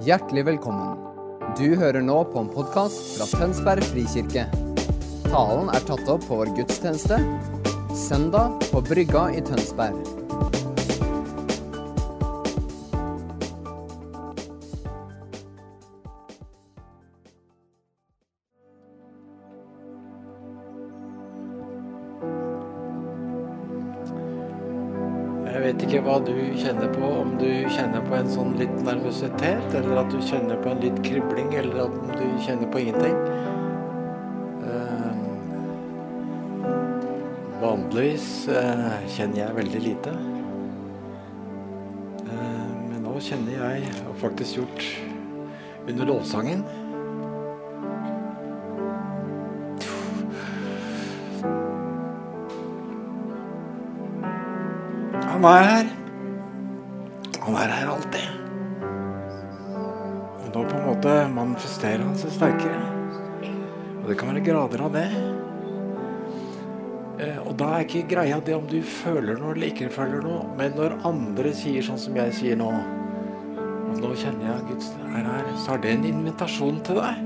Hjertelig 0.00 0.46
velkommen. 0.46 0.96
Du 1.58 1.74
hører 1.76 2.00
nå 2.00 2.14
på 2.32 2.40
en 2.40 2.48
podkast 2.48 3.18
fra 3.18 3.26
Tønsberg 3.28 3.84
frikirke. 3.84 4.46
Talen 5.26 5.68
er 5.68 5.84
tatt 5.84 6.08
opp 6.08 6.24
på 6.24 6.38
vår 6.38 6.54
gudstjeneste 6.56 7.18
søndag 7.92 8.56
på 8.70 8.80
Brygga 8.88 9.26
i 9.36 9.42
Tønsberg. 9.44 10.00
Jeg 25.52 25.66
vet 25.68 25.84
ikke 25.84 26.00
hva 26.08 26.16
du 26.24 26.34
kjenner 26.56 26.88
på, 26.96 27.11
på 28.12 28.18
en 28.20 28.28
sånn 28.28 28.50
litt 28.60 28.74
nervøsitet, 28.84 29.70
eller 29.72 30.02
at 30.02 30.10
du 30.12 30.18
kjenner 30.20 30.58
på 30.60 30.68
en 30.68 30.82
litt 30.82 30.98
kribling, 31.00 31.46
eller 31.56 31.86
at 31.86 31.94
du 32.18 32.26
kjenner 32.44 32.68
på 32.68 32.82
ingenting. 32.82 33.14
Eh, 34.68 35.14
vanligvis 37.62 38.26
eh, 38.52 38.98
kjenner 39.14 39.40
jeg 39.40 39.56
veldig 39.56 39.80
lite. 39.86 40.12
Eh, 42.26 42.68
men 42.90 43.00
nå 43.06 43.14
kjenner 43.16 43.56
jeg, 43.62 43.88
og 44.04 44.20
faktisk 44.20 44.60
gjort 44.60 44.84
under 45.88 46.12
lovsangen 46.12 46.68
Han 55.32 55.48
er 55.48 55.64
her. 55.64 55.91
Grader 64.46 64.82
av 64.84 64.92
det. 64.96 65.08
Eh, 67.22 67.38
Og 67.46 67.54
da 67.60 67.68
er 67.76 67.84
ikke 67.86 68.08
greia 68.10 68.40
det 68.40 68.54
om 68.56 68.66
du 68.66 68.80
føler 68.82 69.38
noe 69.38 69.54
eller 69.54 69.70
ikke 69.70 69.90
føler 69.92 70.24
noe, 70.24 70.46
men 70.58 70.74
når 70.78 70.98
andre 71.08 71.52
sier 71.54 71.84
sånn 71.84 72.00
som 72.00 72.16
jeg 72.16 72.34
sier 72.38 72.58
nå 72.58 72.70
Og 73.92 73.98
nå 74.00 74.14
kjenner 74.16 74.46
jeg 74.48 74.68
Guds 74.70 74.86
er 75.04 75.26
her, 75.28 75.48
så 75.60 75.74
er 75.74 75.82
det 75.82 75.90
en 75.92 76.06
invitasjon 76.08 76.78
til 76.86 76.96
deg. 76.96 77.18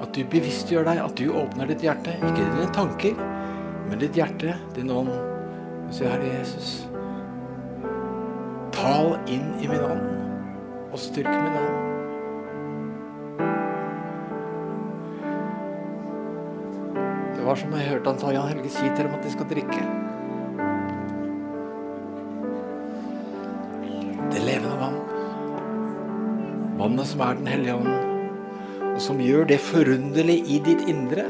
At 0.00 0.14
du 0.16 0.22
bevisstgjør 0.32 0.86
deg, 0.88 1.02
at 1.04 1.18
du 1.20 1.26
åpner 1.36 1.68
ditt 1.68 1.84
hjerte. 1.84 2.14
Ikke 2.16 2.46
dine 2.46 2.70
tanker, 2.72 3.18
men 3.90 4.00
ditt 4.00 4.16
hjerte, 4.16 4.54
din 4.72 4.88
ånd. 4.88 5.12
Se, 5.92 6.08
Herre 6.08 6.30
Jesus, 6.38 6.70
tal 8.72 9.18
inn 9.28 9.52
i 9.60 9.68
min 9.68 9.84
ånd, 9.84 10.08
og 10.88 10.98
styrk 10.98 11.28
min 11.28 11.60
ånd. 11.60 11.95
Det 17.46 17.52
var 17.52 17.58
som 17.60 17.74
jeg 17.78 17.86
hørte 17.86 18.10
han 18.10 18.16
sa, 18.18 18.30
Jan 18.34 18.48
Helge, 18.50 18.70
si 18.74 18.88
til 18.90 19.06
dem 19.06 19.12
at 19.14 19.22
de 19.22 19.30
skal 19.30 19.46
drikke. 19.46 19.82
Det 24.32 24.40
levende 24.42 24.78
vann. 24.80 24.96
Vannet 26.80 27.06
som 27.06 27.20
er 27.22 27.36
Den 27.38 27.46
hellige 27.46 27.76
ånd, 27.76 27.92
og 28.88 28.98
som 29.04 29.20
gjør 29.22 29.46
det 29.46 29.60
forunderlig 29.62 30.40
i 30.42 30.58
ditt 30.66 30.82
indre 30.90 31.28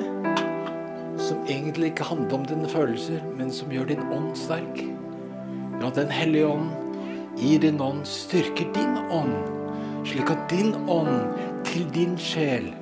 som 1.21 1.43
egentlig 1.45 1.91
ikke 1.91 2.09
handler 2.09 2.39
om 2.39 2.47
dine 2.49 2.71
følelser, 2.73 3.21
men 3.37 3.53
som 3.53 3.75
gjør 3.77 3.91
din 3.93 4.09
ånd 4.09 4.33
sterk. 4.41 4.81
Ja, 5.83 5.91
Den 5.91 6.09
hellige 6.09 6.49
ånd 6.49 6.73
i 7.37 7.59
din 7.61 7.77
ånd 7.77 8.07
styrker 8.09 8.73
din 8.73 8.97
ånd, 9.13 9.37
slik 10.09 10.33
at 10.33 10.49
din 10.49 10.73
ånd 10.89 11.37
til 11.69 11.85
din 11.93 12.17
sjel 12.17 12.73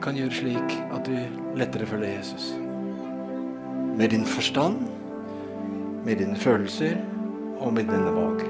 kan 0.00 0.16
gjøre 0.16 0.32
slik 0.40 0.74
at 0.94 1.04
du 1.04 1.47
lettere 1.58 1.86
følge 1.86 2.12
Jesus. 2.18 2.52
Med 3.98 4.08
din 4.08 4.24
forstand, 4.24 4.76
med 6.04 6.16
dine 6.16 6.36
følelser 6.36 6.96
og 7.60 7.72
med 7.74 7.84
dine 7.90 8.12
valg. 8.14 8.44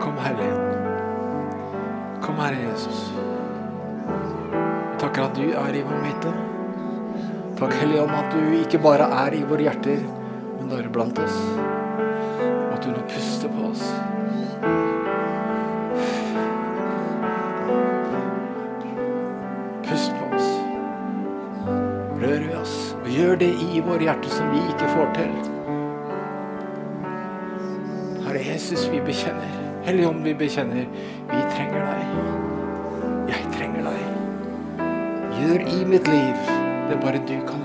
Kom, 0.00 0.16
Hellige 0.18 0.54
Ånd. 0.54 2.22
Kom, 2.22 2.34
Herre 2.40 2.70
Jesus. 2.70 3.12
Takker 4.98 5.28
at 5.28 5.36
du 5.36 5.50
er 5.50 5.76
i 5.76 5.84
vår 5.84 6.00
midte. 6.06 6.32
Takk, 7.58 7.74
Hellige 7.74 8.02
Ånd, 8.02 8.16
at 8.16 8.32
du 8.32 8.56
ikke 8.62 8.80
bare 8.82 9.10
er 9.26 9.36
i 9.36 9.44
våre 9.46 9.68
hjerter, 9.68 10.00
men 10.56 10.70
du 10.70 10.78
er 10.78 10.88
blant 10.92 11.18
oss. 11.18 11.36
Og 11.60 12.72
at 12.78 12.86
du 12.86 12.90
nå 12.94 13.04
puster 13.12 13.52
på 13.52 13.68
oss. 13.68 13.84
Pust 19.86 20.21
på 22.22 22.28
vi 22.48 22.54
oss. 22.54 22.94
Og 23.02 23.08
gjør 23.10 23.36
det 23.40 23.50
i 23.50 23.80
våre 23.82 24.06
hjerter 24.06 24.30
som 24.30 24.50
vi 24.52 24.60
ikke 24.70 24.90
får 24.92 25.08
til. 25.16 25.32
Herre 28.26 28.44
Jesus, 28.46 28.86
vi 28.92 29.00
bekjenner. 29.00 29.58
Hellige 29.82 30.08
Ånd, 30.08 30.22
vi 30.24 30.34
bekjenner. 30.34 30.86
Vi 31.32 31.40
trenger 31.56 31.82
deg. 31.88 32.00
Jeg 33.32 33.50
trenger 33.56 33.88
deg. 33.90 34.00
Gjør 35.40 35.66
i 35.72 35.84
mitt 35.90 36.06
liv 36.08 36.52
det 36.90 37.00
bare 37.02 37.18
du 37.26 37.38
kan 37.48 37.61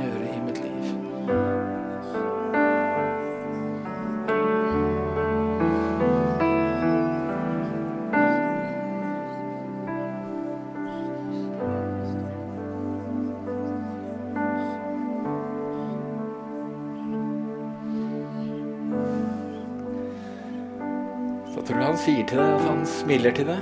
smiler 23.07 23.31
til 23.31 23.47
deg. 23.47 23.61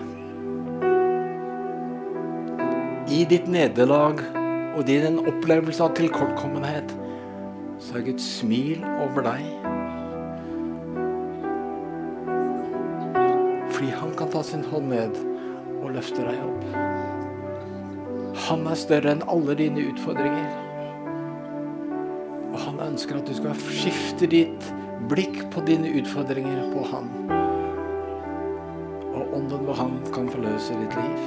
I 3.13 3.19
ditt 3.29 3.45
nederlag 3.51 4.23
og 4.73 4.87
din 4.87 5.19
opplevelse 5.21 5.85
av 5.85 5.93
tilkortkommenhet, 5.99 6.89
så 7.77 7.99
er 7.99 8.07
Guds 8.07 8.25
smil 8.39 8.81
over 9.03 9.21
deg. 9.27 9.43
Fordi 13.75 13.93
han 13.93 14.17
kan 14.17 14.33
ta 14.33 14.41
sin 14.49 14.65
hånd 14.71 14.89
ned 14.95 15.21
og 15.83 15.93
løfte 15.93 16.25
deg 16.25 16.41
opp. 16.41 16.65
Han 18.47 18.65
er 18.65 18.81
større 18.81 19.13
enn 19.13 19.25
alle 19.29 19.59
dine 19.61 19.91
utfordringer. 19.91 20.49
Og 22.49 22.59
han 22.65 22.81
ønsker 22.89 23.21
at 23.21 23.29
du 23.29 23.37
skal 23.37 23.65
skifte 23.69 24.25
ditt 24.31 24.73
blikk 25.11 25.43
på 25.53 25.67
dine 25.69 25.99
utfordringer 26.01 26.71
på 26.73 26.89
han. 26.95 27.44
Han 29.75 29.97
kan 30.15 30.29
forløse 30.31 30.75
ditt 30.79 30.95
liv. 30.95 31.23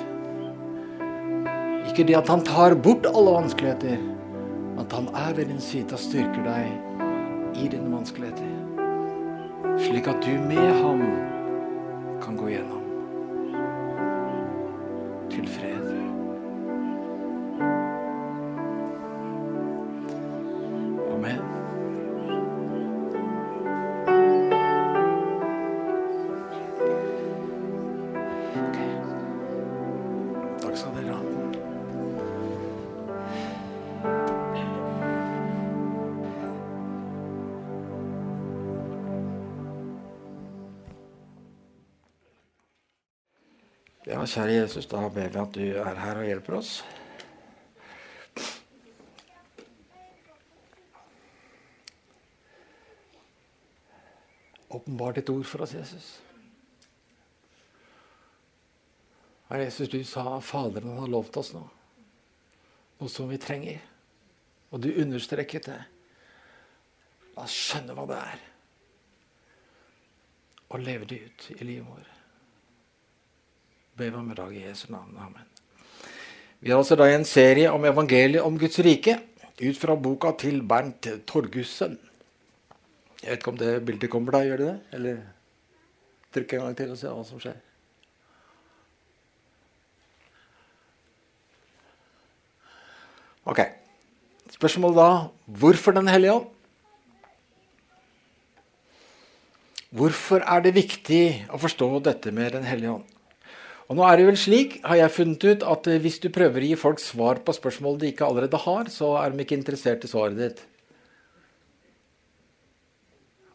Ikke 1.88 2.06
det 2.08 2.16
at 2.16 2.28
han 2.30 2.44
tar 2.46 2.76
bort 2.80 3.04
alle 3.10 3.34
vanskeligheter, 3.34 3.98
men 4.00 4.80
at 4.84 4.92
han 4.96 5.08
er 5.12 5.34
ved 5.36 5.50
din 5.50 5.60
side 5.60 5.92
og 5.92 6.00
styrker 6.00 6.44
deg 6.46 6.70
i 7.58 7.68
dine 7.68 7.92
vanskeligheter. 7.92 8.54
Slik 9.78 10.08
at 10.10 10.24
du 10.24 10.32
med 10.48 10.82
ham 10.82 11.04
kan 12.22 12.36
gå 12.40 12.48
gjennom 12.54 12.84
til 15.32 15.48
fred. 15.48 15.84
Kjære 44.38 44.54
Jesus, 44.54 44.86
da 44.86 45.00
ber 45.10 45.32
vi 45.34 45.40
at 45.40 45.56
du 45.56 45.64
er 45.82 45.98
her 45.98 46.20
og 46.20 46.26
hjelper 46.28 46.56
oss. 46.60 46.76
Åpenbar 54.68 55.16
ditt 55.16 55.32
ord 55.32 55.48
for 55.48 55.64
oss, 55.64 55.74
Jesus. 55.74 56.10
Herre 59.48 59.64
Jesus, 59.64 59.88
du 59.90 59.98
sa 60.06 60.38
Faderen 60.44 61.00
har 61.00 61.10
lovt 61.10 61.40
oss 61.40 61.50
noe. 61.56 61.72
Noe 63.00 63.10
som 63.10 63.30
vi 63.32 63.40
trenger. 63.42 63.80
Og 64.70 64.84
du 64.84 64.92
understreket 64.92 65.66
det. 65.72 65.80
La 67.34 67.48
oss 67.48 67.56
skjønne 67.56 67.96
hva 67.96 68.06
det 68.12 68.20
er. 68.20 68.46
og 70.68 70.82
leve 70.84 71.06
det 71.08 71.22
ut 71.24 71.50
i 71.54 71.64
livet 71.64 71.88
vårt. 71.88 72.17
Be 73.98 74.12
om 74.14 74.30
i 74.30 74.34
dag 74.34 74.52
i 74.54 74.60
Jesu 74.62 74.92
navn. 74.92 75.16
Amen. 75.18 75.46
Vi 76.60 76.70
har 76.70 76.78
altså 76.78 76.94
da 76.94 77.08
en 77.10 77.24
serie 77.26 77.70
om 77.74 77.82
evangeliet 77.84 78.44
om 78.46 78.58
Guds 78.58 78.78
rike 78.86 79.16
ut 79.58 79.78
fra 79.78 79.96
boka 79.98 80.30
til 80.38 80.60
Bernt 80.62 81.08
Torgussen. 81.26 81.96
Jeg 83.18 83.32
vet 83.32 83.40
ikke 83.40 83.50
om 83.50 83.58
det 83.58 83.72
bildet 83.86 84.10
kommer 84.12 84.36
da, 84.36 84.44
gjør 84.46 84.62
det 84.62 84.68
det? 84.68 84.76
Eller 84.94 85.18
trykk 86.34 86.54
en 86.54 86.62
gang 86.68 86.78
til 86.78 86.94
og 86.94 87.00
se 87.00 87.10
hva 87.10 87.24
som 87.26 87.42
skjer. 87.42 87.58
Ok. 93.48 93.64
Spørsmålet 94.54 95.02
da 95.02 95.10
hvorfor 95.58 95.98
Den 95.98 96.14
hellige 96.14 96.38
ånd? 96.38 96.48
Hvorfor 99.90 100.44
er 100.44 100.62
det 100.62 100.76
viktig 100.76 101.22
å 101.50 101.58
forstå 101.58 101.94
dette 102.06 102.30
med 102.30 102.52
Den 102.54 102.66
hellige 102.68 103.00
ånd? 103.00 103.14
Og 103.88 103.96
nå 103.96 104.04
er 104.04 104.20
det 104.20 104.26
vel 104.28 104.36
slik, 104.36 104.74
har 104.84 104.98
jeg 105.00 105.14
funnet 105.14 105.44
ut, 105.48 105.62
at 105.64 105.88
eh, 105.88 106.00
hvis 106.04 106.18
du 106.20 106.28
prøver 106.32 106.60
å 106.60 106.66
gi 106.68 106.76
folk 106.76 107.00
svar 107.00 107.40
på 107.44 107.54
spørsmål 107.56 107.96
de 108.02 108.10
ikke 108.12 108.26
allerede 108.26 108.60
har, 108.60 108.90
så 108.92 109.14
er 109.22 109.32
de 109.32 109.46
ikke 109.46 109.56
interessert 109.56 110.04
i 110.04 110.10
svaret 110.10 110.36
ditt. 110.36 110.60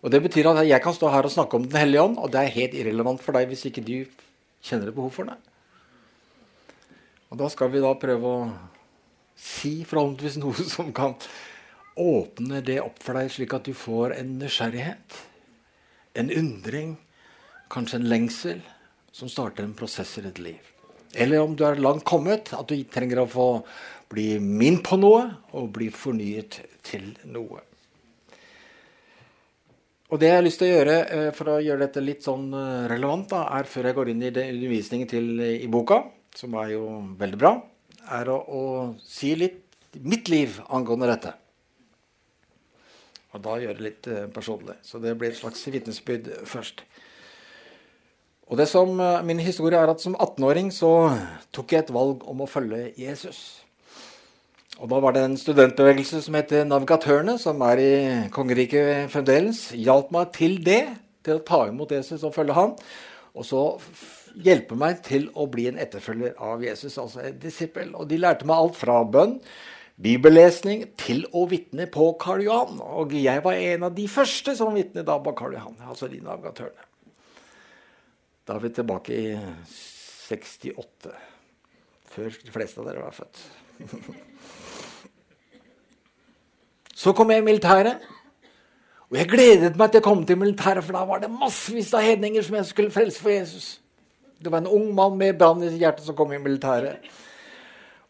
Og 0.02 0.12
Det 0.12 0.20
betyr 0.26 0.50
at 0.50 0.66
jeg 0.66 0.84
kan 0.84 0.98
stå 0.98 1.14
her 1.14 1.24
og 1.24 1.32
snakke 1.32 1.56
om 1.56 1.70
Den 1.70 1.80
hellige 1.80 2.02
ånd, 2.02 2.18
og 2.18 2.34
det 2.34 2.42
er 2.42 2.58
helt 2.58 2.74
irrelevant 2.76 3.22
for 3.24 3.38
deg 3.38 3.48
hvis 3.52 3.68
ikke 3.70 3.86
du 3.86 3.96
kjenner 4.66 4.90
det 4.90 4.98
behov 4.98 5.14
for 5.16 5.30
det. 5.30 5.38
Og 7.30 7.38
Da 7.40 7.54
skal 7.54 7.70
vi 7.70 7.86
da 7.86 7.94
prøve 7.94 8.34
å 8.34 8.52
si 9.38 9.84
forhåpentligvis 9.86 10.42
noe 10.42 10.66
som 10.76 10.90
kan 10.98 11.14
åpne 11.94 12.66
det 12.66 12.82
opp 12.82 12.98
for 13.06 13.22
deg, 13.22 13.30
slik 13.30 13.54
at 13.54 13.70
du 13.70 13.78
får 13.78 14.18
en 14.18 14.38
nysgjerrighet, 14.42 15.24
en 16.18 16.34
undring, 16.34 16.96
kanskje 17.70 18.02
en 18.02 18.10
lengsel 18.10 18.64
som 19.13 19.30
starter 19.30 19.63
en 19.63 19.75
prosess 19.77 20.18
i 20.18 20.25
ditt 20.25 20.39
liv. 20.42 20.71
Eller 21.13 21.44
om 21.44 21.54
du 21.56 21.62
er 21.68 21.77
langt 21.81 22.06
kommet, 22.10 22.50
at 22.57 22.69
du 22.69 22.80
trenger 22.89 23.21
å 23.21 23.30
få 23.30 23.50
bli 24.10 24.39
minnet 24.42 24.81
på 24.86 24.98
noe 24.98 25.27
og 25.54 25.69
bli 25.75 25.92
fornyet 25.94 26.60
til 26.86 27.13
noe. 27.30 27.62
Og 30.13 30.19
Det 30.21 30.27
jeg 30.30 30.38
har 30.38 30.45
lyst 30.45 30.60
til 30.62 30.69
å 30.69 30.74
gjøre 30.75 30.95
eh, 31.10 31.30
for 31.33 31.50
å 31.50 31.62
gjøre 31.63 31.88
dette 31.88 32.01
litt 32.04 32.25
sånn 32.25 32.50
eh, 32.54 32.88
relevant, 32.92 33.31
da, 33.31 33.48
er 33.57 33.69
før 33.69 33.89
jeg 33.89 33.98
går 33.98 34.12
inn 34.12 34.21
i 34.21 34.30
undervisningen 34.30 35.10
til, 35.10 35.30
i 35.42 35.69
boka, 35.74 36.04
som 36.38 36.54
er 36.62 36.75
jo 36.75 36.83
veldig 37.18 37.39
bra, 37.42 37.54
er 38.18 38.30
å, 38.30 38.36
å 38.38 38.62
si 39.01 39.31
litt 39.38 39.98
mitt 40.01 40.30
liv 40.30 40.60
angående 40.74 41.10
dette. 41.10 41.33
Og 43.33 43.42
da 43.42 43.57
gjøre 43.57 43.80
det 43.80 43.88
litt 43.88 44.10
eh, 44.13 44.27
personlig. 44.33 44.77
Så 44.86 45.01
det 45.01 45.15
blir 45.18 45.33
et 45.33 45.39
slags 45.39 45.65
vitnesbyrd 45.74 46.30
først. 46.50 46.86
Og 48.54 48.60
det 48.60 48.68
som, 48.70 49.00
eh, 49.00 49.24
Min 49.24 49.40
historie 49.40 49.80
er 49.80 49.90
at 49.90 50.00
som 50.00 50.16
18-åring 50.16 50.72
så 50.72 51.18
tok 51.52 51.72
jeg 51.72 51.80
et 51.80 51.94
valg 51.94 52.22
om 52.30 52.42
å 52.42 52.48
følge 52.48 52.94
Jesus. 52.96 53.64
Og 54.80 54.90
Da 54.90 55.00
var 55.00 55.14
det 55.14 55.24
en 55.24 55.38
studentbevegelse 55.38 56.22
som 56.22 56.36
heter 56.36 56.64
Navigatørene, 56.64 57.40
som 57.40 57.60
er 57.62 57.78
i 57.78 58.30
kongeriket 58.30 59.10
fremdeles. 59.10 59.72
Hjalp 59.74 60.12
meg 60.12 60.32
til 60.34 60.64
det, 60.64 60.88
til 61.24 61.40
å 61.40 61.46
ta 61.46 61.68
imot 61.68 61.90
Jesus 61.90 62.24
og 62.24 62.36
følge 62.36 62.54
han. 62.54 62.76
Og 63.36 63.44
så 63.44 63.80
hjelpe 64.38 64.76
meg 64.76 65.02
til 65.02 65.30
å 65.34 65.50
bli 65.50 65.68
en 65.68 65.80
etterfølger 65.80 66.36
av 66.38 66.62
Jesus, 66.62 66.98
altså 66.98 67.26
en 67.26 67.40
disippel. 67.40 67.96
Og 67.96 68.08
de 68.08 68.18
lærte 68.18 68.46
meg 68.46 68.56
alt 68.56 68.76
fra 68.76 69.04
bønn, 69.04 69.40
bibellesning, 69.98 70.96
til 70.96 71.26
å 71.34 71.50
vitne 71.50 71.88
på 71.88 72.18
Karl 72.20 72.44
Johan. 72.44 72.80
Og 72.82 73.14
jeg 73.14 73.44
var 73.44 73.54
en 73.54 73.84
av 73.84 73.96
de 73.96 74.08
første 74.08 74.56
som 74.56 74.74
vitnet 74.74 75.06
da 75.06 75.18
på 75.18 75.34
Karl 75.34 75.54
Johan, 75.54 75.78
altså 75.90 76.08
de 76.08 76.22
navigatørene. 76.22 76.93
Da 78.44 78.57
er 78.57 78.60
vi 78.60 78.74
tilbake 78.75 79.16
i 79.16 79.28
68. 80.28 81.12
Før 82.13 82.34
de 82.44 82.51
fleste 82.51 82.81
av 82.81 82.90
dere 82.90 83.06
var 83.06 83.16
født. 83.16 83.40
Så 87.04 87.13
kom 87.16 87.31
jeg 87.31 87.40
i 87.40 87.45
militæret. 87.45 88.04
Og 89.10 89.18
jeg 89.19 89.30
gledet 89.31 89.78
meg 89.80 89.94
til 89.94 90.01
å 90.01 90.06
komme 90.06 90.28
til 90.28 90.40
militæret, 90.42 90.84
for 90.84 90.95
da 90.98 91.04
var 91.07 91.22
det 91.24 91.31
massevis 91.31 91.94
av 91.95 92.04
hedninger 92.04 92.44
som 92.44 92.57
jeg 92.57 92.69
skulle 92.69 92.94
frelse 92.94 93.22
for 93.22 93.31
Jesus. 93.31 93.68
Det 94.44 94.51
var 94.51 94.63
en 94.63 94.72
ung 94.75 94.89
mann 94.96 95.16
med 95.19 95.38
brann 95.39 95.63
i 95.63 95.72
hjertet 95.78 96.07
som 96.07 96.18
kom 96.18 96.34
i 96.36 96.42
militæret. 96.42 97.06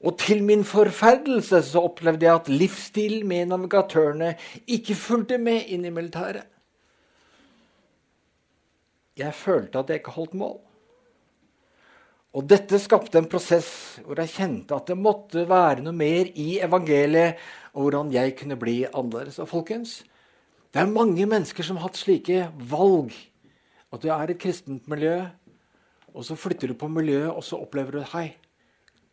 Og 0.03 0.18
til 0.19 0.41
min 0.44 0.65
forferdelse 0.68 1.62
så 1.68 1.83
opplevde 1.86 2.25
jeg 2.25 2.36
at 2.36 2.50
livsstilen 2.51 3.27
med 3.27 3.51
navigatørene 3.51 4.33
ikke 4.65 4.97
fulgte 4.97 5.38
med 5.39 5.69
inn 5.71 5.86
i 5.86 5.94
militæret 5.94 6.50
jeg 9.18 9.33
følte 9.38 9.80
at 9.80 9.89
jeg 9.89 10.01
ikke 10.01 10.15
holdt 10.15 10.38
mål. 10.38 10.57
Og 12.33 12.48
dette 12.50 12.80
skapte 12.81 13.19
en 13.19 13.30
prosess 13.30 14.00
hvor 14.01 14.18
jeg 14.18 14.33
kjente 14.33 14.74
at 14.74 14.89
det 14.89 14.98
måtte 14.98 15.45
være 15.50 15.83
noe 15.86 15.94
mer 15.94 16.31
i 16.33 16.57
evangeliet, 16.65 17.38
og 17.77 17.86
hvordan 17.86 18.10
jeg 18.13 18.33
kunne 18.39 18.57
bli 18.57 18.80
annerledes. 18.89 19.38
Og 19.42 19.50
folkens, 19.51 20.01
det 20.74 20.81
er 20.81 20.89
mange 20.89 21.27
mennesker 21.30 21.65
som 21.65 21.77
har 21.77 21.92
hatt 21.92 22.00
slike 22.01 22.48
valg. 22.57 23.13
At 23.94 24.01
du 24.01 24.10
er 24.10 24.31
i 24.31 24.33
et 24.33 24.42
kristent 24.42 24.89
miljø, 24.89 25.19
og 26.13 26.25
så 26.25 26.38
flytter 26.38 26.71
du 26.71 26.77
på 26.77 26.89
miljøet, 26.89 27.30
og 27.30 27.45
så 27.45 27.60
opplever 27.62 28.00
du 28.00 28.01
Hei, 28.15 28.31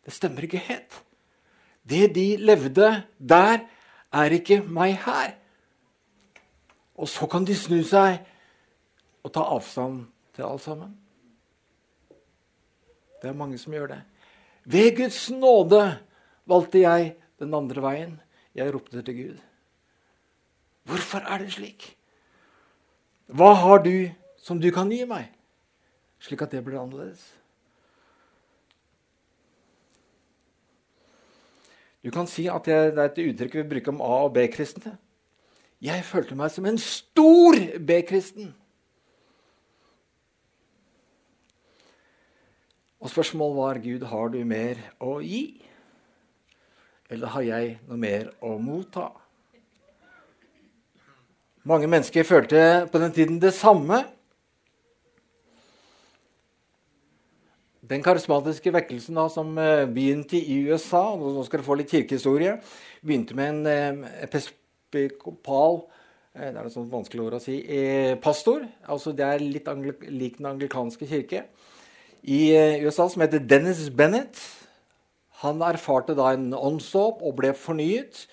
det 0.05 0.13
stemmer 0.13 0.45
ikke 0.45 0.61
helt. 0.65 0.97
Det 1.85 2.09
de 2.15 2.25
levde 2.41 2.89
der, 3.17 3.61
er 4.11 4.33
ikke 4.35 4.57
meg 4.67 4.97
her. 5.05 5.37
Og 6.99 7.07
så 7.07 7.27
kan 7.31 7.45
de 7.47 7.55
snu 7.55 7.79
seg 7.87 8.19
å 9.21 9.29
ta 9.29 9.45
avstand 9.53 10.05
til 10.35 10.47
alt 10.47 10.63
sammen. 10.63 10.93
Det 13.21 13.29
er 13.29 13.37
mange 13.37 13.59
som 13.61 13.73
gjør 13.73 13.93
det. 13.93 14.01
Ved 14.65 14.95
Guds 14.97 15.23
nåde 15.33 15.81
valgte 16.49 16.81
jeg 16.81 17.15
den 17.41 17.53
andre 17.53 17.83
veien. 17.83 18.15
Jeg 18.57 18.73
ropte 18.73 19.01
til 19.05 19.17
Gud. 19.17 19.41
Hvorfor 20.89 21.23
er 21.29 21.43
det 21.43 21.53
slik? 21.53 21.91
Hva 23.31 23.53
har 23.55 23.83
du 23.85 24.09
som 24.41 24.59
du 24.59 24.71
kan 24.73 24.89
gi 24.91 25.05
meg, 25.07 25.29
slik 26.19 26.41
at 26.43 26.51
det 26.51 26.63
blir 26.65 26.81
annerledes? 26.81 27.21
Du 32.01 32.09
kan 32.09 32.25
si 32.27 32.47
at 32.49 32.65
det 32.65 32.73
er 32.73 33.03
et 33.05 33.21
uttrykk 33.21 33.59
vi 33.59 33.67
bruker 33.75 33.93
om 33.93 34.01
A- 34.01 34.23
og 34.25 34.33
B-kristne. 34.33 34.95
Jeg 35.81 36.05
følte 36.05 36.35
meg 36.37 36.49
som 36.53 36.65
en 36.65 36.77
stor 36.81 37.57
B-kristen. 37.77 38.51
Og 43.01 43.09
spørsmålet 43.09 43.57
var 43.57 43.77
Gud, 43.81 44.03
har 44.05 44.29
du 44.29 44.43
mer 44.45 44.77
å 45.01 45.15
gi? 45.25 45.57
Eller 47.09 47.31
har 47.33 47.41
jeg 47.41 47.71
noe 47.89 47.97
mer 47.97 48.27
å 48.45 48.53
motta? 48.61 49.07
Mange 51.65 51.89
mennesker 51.89 52.25
følte 52.25 52.59
på 52.93 53.01
den 53.01 53.15
tiden 53.15 53.39
det 53.41 53.55
samme. 53.57 54.03
Den 57.81 58.05
karismatiske 58.05 58.73
vekkelsen 58.77 59.17
da, 59.17 59.25
som 59.33 59.49
eh, 59.57 59.87
begynte 59.89 60.37
i 60.37 60.61
USA 60.69 61.01
Nå 61.17 61.33
skal 61.43 61.57
dere 61.57 61.65
få 61.65 61.79
litt 61.81 61.91
kirkehistorie. 61.91 62.53
Begynte 63.01 63.35
med 63.37 63.49
en 63.49 63.65
eh, 64.05 64.21
episkopal 64.27 65.81
eh, 66.37 66.47
det 66.51 66.53
er 66.53 66.63
et 66.69 66.77
sånt 66.77 66.93
vanskelig 66.93 67.25
ord 67.25 67.39
å 67.41 67.43
si 67.43 67.57
pastor. 68.21 68.69
altså 68.85 69.17
Det 69.17 69.25
er 69.25 69.41
litt 69.41 69.73
lik 70.05 70.37
den 70.37 70.53
anglikanske 70.53 71.09
kirke 71.09 71.47
i 72.23 72.51
eh, 72.53 72.83
USA 72.85 73.07
som 73.09 73.21
heter 73.23 73.41
Dennis 73.41 73.89
Bennett. 73.89 74.39
Han 75.41 75.61
erfarte 75.65 76.15
da 76.17 76.31
en 76.35 76.51
åndsdåp 76.53 77.23
og 77.25 77.35
ble 77.39 77.53
fornyet. 77.57 78.27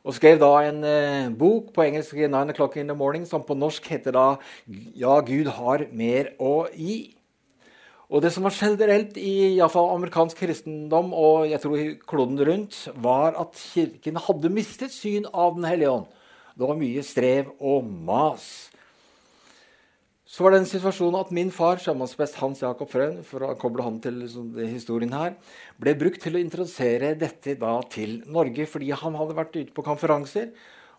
Og 0.00 0.16
skrev 0.16 0.38
da 0.40 0.50
en 0.64 0.84
eh, 0.84 1.28
bok 1.36 1.74
på 1.76 1.84
engelsk 1.84 2.14
'Nine 2.16 2.52
O'Clock 2.52 2.76
in 2.76 2.88
the 2.88 2.96
Morning', 2.96 3.26
som 3.26 3.42
på 3.42 3.54
norsk 3.54 3.84
heter 3.84 4.12
da 4.12 4.36
'Ja, 4.66 5.20
Gud 5.20 5.46
har 5.46 5.86
mer 5.92 6.32
å 6.38 6.68
gi'. 6.72 7.16
Og 8.10 8.22
det 8.22 8.32
som 8.32 8.42
var 8.42 8.50
generelt 8.50 9.16
i 9.16 9.56
i 9.56 9.68
fall 9.68 9.94
amerikansk 9.94 10.36
kristendom 10.36 11.12
og 11.14 11.48
jeg 11.48 11.60
tror 11.60 11.94
kloden 12.06 12.40
rundt, 12.40 12.88
var 12.96 13.38
at 13.38 13.54
kirken 13.54 14.16
hadde 14.16 14.50
mistet 14.50 14.90
syn 14.90 15.26
av 15.32 15.54
Den 15.54 15.64
hellige 15.64 15.90
ånd. 15.90 16.06
Det 16.58 16.66
var 16.66 16.74
mye 16.74 17.02
strev 17.02 17.46
og 17.60 17.84
mas. 17.84 18.69
Så 20.30 20.44
var 20.44 20.54
det 20.54 20.60
en 20.60 20.68
situasjon 20.70 21.16
at 21.18 21.32
min 21.34 21.48
far, 21.50 21.80
sjømannsprest 21.82 22.36
Hans 22.38 22.60
Jakob 22.62 22.86
Frøen, 22.92 23.16
for 23.26 23.42
å 23.42 23.56
koble 23.58 23.82
han 23.82 23.96
til 24.02 24.20
liksom, 24.20 24.52
historien 24.62 25.10
her, 25.16 25.32
ble 25.82 25.96
brukt 25.98 26.22
til 26.22 26.38
å 26.38 26.42
introdusere 26.42 27.16
dette 27.18 27.56
da 27.58 27.72
til 27.90 28.20
Norge, 28.30 28.68
fordi 28.70 28.92
han 28.94 29.18
hadde 29.18 29.34
vært 29.34 29.58
ute 29.58 29.74
på 29.74 29.84
konferanser 29.88 30.52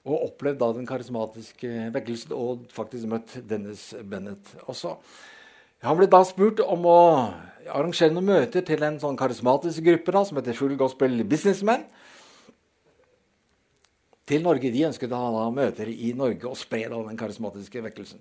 og 0.03 0.25
opplevd 0.25 0.59
da 0.59 0.69
den 0.75 0.89
karismatiske 0.89 1.71
vekkelsen 1.95 2.35
og 2.35 2.67
faktisk 2.75 3.07
møtt 3.07 3.37
Dennis 3.47 3.91
Bennett 4.03 4.51
også. 4.65 4.97
Han 5.85 5.97
ble 5.97 6.11
da 6.11 6.21
spurt 6.27 6.59
om 6.65 6.83
å 6.91 6.99
arrangere 7.71 8.11
noen 8.11 8.33
møter 8.33 8.67
til 8.67 8.83
en 8.83 8.99
sånn 8.99 9.17
karismatisk 9.17 9.87
gruppe 9.87 10.11
da, 10.11 10.27
som 10.27 10.41
heter 10.41 10.59
Full 10.59 10.75
Gospel 10.77 11.21
Businessmen. 11.23 11.87
Til 14.27 14.43
Norge. 14.43 14.69
De 14.73 14.85
ønsket 14.91 15.15
å 15.15 15.25
ha 15.39 15.49
møter 15.55 15.89
i 15.89 16.11
Norge 16.17 16.51
og 16.51 16.59
spre 16.59 16.83
da 16.91 16.99
den 17.07 17.19
karismatiske 17.19 17.87
vekkelsen. 17.87 18.19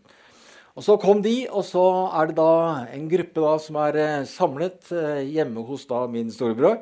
Og 0.78 0.84
Så 0.86 0.96
kom 1.02 1.22
de, 1.22 1.48
og 1.50 1.64
så 1.66 1.82
er 2.14 2.30
det 2.30 2.36
da 2.38 2.50
en 2.94 3.08
gruppe 3.10 3.42
da 3.42 3.54
som 3.58 3.78
er 3.82 3.96
eh, 3.98 4.26
samlet 4.28 4.92
eh, 4.94 5.22
hjemme 5.26 5.64
hos 5.66 5.86
da 5.90 6.04
min 6.10 6.30
storebror. 6.30 6.78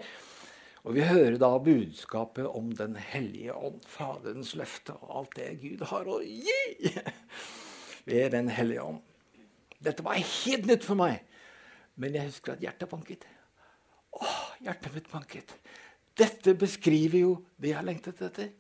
Og 0.85 0.95
vi 0.97 1.07
hører 1.09 1.39
da 1.41 1.51
budskapet 1.61 2.47
om 2.47 2.71
Den 2.77 2.97
hellige 2.97 3.55
ånd, 3.57 3.81
Faderens 3.89 4.55
løfte 4.57 4.95
og 5.01 5.17
alt 5.21 5.35
det 5.37 5.49
Gud 5.63 5.87
har 5.89 6.09
å 6.09 6.21
gi 6.21 6.93
ved 8.09 8.31
Den 8.37 8.53
hellige 8.53 8.85
ånd. 8.85 9.03
Dette 9.81 10.05
var 10.05 10.21
helt 10.21 10.69
nytt 10.69 10.85
for 10.85 10.99
meg. 10.99 11.25
Men 11.99 12.15
jeg 12.15 12.31
husker 12.31 12.55
at 12.55 12.63
hjertet 12.63 12.91
banket. 12.91 13.27
Åh, 14.19 14.41
hjertet 14.65 14.95
mitt 14.95 15.11
banket. 15.11 15.55
Dette 16.19 16.55
beskriver 16.59 17.21
jo 17.25 17.35
det 17.59 17.73
jeg 17.73 17.79
har 17.79 17.87
lengtet 17.87 18.23
etter. 18.27 18.53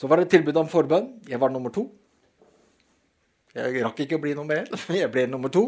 Så 0.00 0.08
var 0.08 0.16
det 0.16 0.30
tilbud 0.32 0.56
om 0.56 0.68
forbønn. 0.68 1.10
Jeg 1.28 1.36
var 1.40 1.52
nummer 1.52 1.72
to. 1.74 1.90
Jeg 3.52 3.82
rakk 3.84 3.98
ikke 4.00 4.16
å 4.16 4.22
bli 4.22 4.32
nummer 4.32 4.62
én. 4.62 4.70
Jeg 5.02 5.10
ble 5.12 5.26
nummer 5.28 5.52
to. 5.52 5.66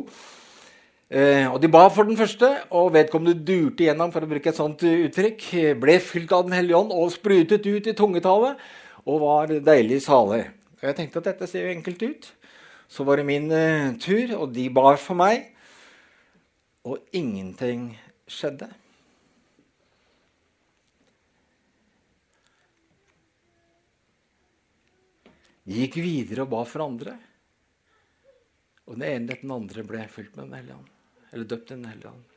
Eh, 1.12 1.44
og 1.52 1.58
De 1.60 1.68
ba 1.68 1.82
for 1.92 2.08
den 2.08 2.16
første, 2.16 2.48
og 2.72 2.94
vedkommende 2.94 3.36
durte 3.44 3.84
igjennom 3.84 4.12
for 4.14 4.24
å 4.24 4.30
bruke 4.30 4.48
et 4.48 4.56
sånt 4.56 4.80
uttrykk. 4.88 5.44
Ble 5.82 5.98
fylt 6.00 6.32
av 6.32 6.46
Den 6.46 6.56
hellige 6.56 6.80
ånd 6.80 6.94
og 6.96 7.12
sprutet 7.12 7.68
ut 7.68 7.90
i 7.90 7.96
tungetale 7.98 8.54
og 9.04 9.20
var 9.20 9.52
deilig 9.52 10.00
salig. 10.06 10.46
Og 10.80 10.88
Jeg 10.88 10.96
tenkte 10.96 11.20
at 11.20 11.28
dette 11.34 11.50
ser 11.50 11.66
jo 11.66 11.76
enkelt 11.76 12.00
ut. 12.06 12.32
Så 12.88 13.04
var 13.04 13.20
det 13.20 13.28
min 13.28 13.52
eh, 13.52 13.92
tur, 14.00 14.32
og 14.38 14.54
de 14.56 14.70
bar 14.72 14.96
for 14.96 15.18
meg. 15.18 15.50
Og 16.88 17.04
ingenting 17.12 17.90
skjedde. 18.24 18.72
Gikk 25.68 26.00
videre 26.02 26.44
og 26.44 26.52
ba 26.52 26.64
for 26.68 26.84
andre. 26.84 27.14
Og 28.88 28.98
den 28.98 29.06
ene 29.06 29.30
etter 29.30 29.46
den 29.46 29.54
andre 29.54 29.84
ble 29.86 30.02
fylt 30.10 30.34
med 30.36 30.48
Den 30.48 30.58
hellige 30.58 30.78
ånd. 30.80 30.90
Eller 31.32 31.48
døpt 31.48 31.68
Den 31.70 31.86
hellige 31.86 32.10
ånd. 32.10 32.28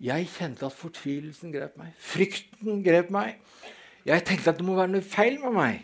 Jeg 0.00 0.30
kjente 0.32 0.64
at 0.64 0.76
fortvilelsen 0.76 1.52
grep 1.52 1.76
meg. 1.76 1.92
Frykten 2.00 2.80
grep 2.84 3.10
meg. 3.12 3.36
Jeg 4.08 4.24
tenkte 4.24 4.54
at 4.54 4.60
det 4.60 4.64
må 4.64 4.78
være 4.78 4.94
noe 4.94 5.04
feil 5.04 5.36
med 5.42 5.52
meg. 5.52 5.82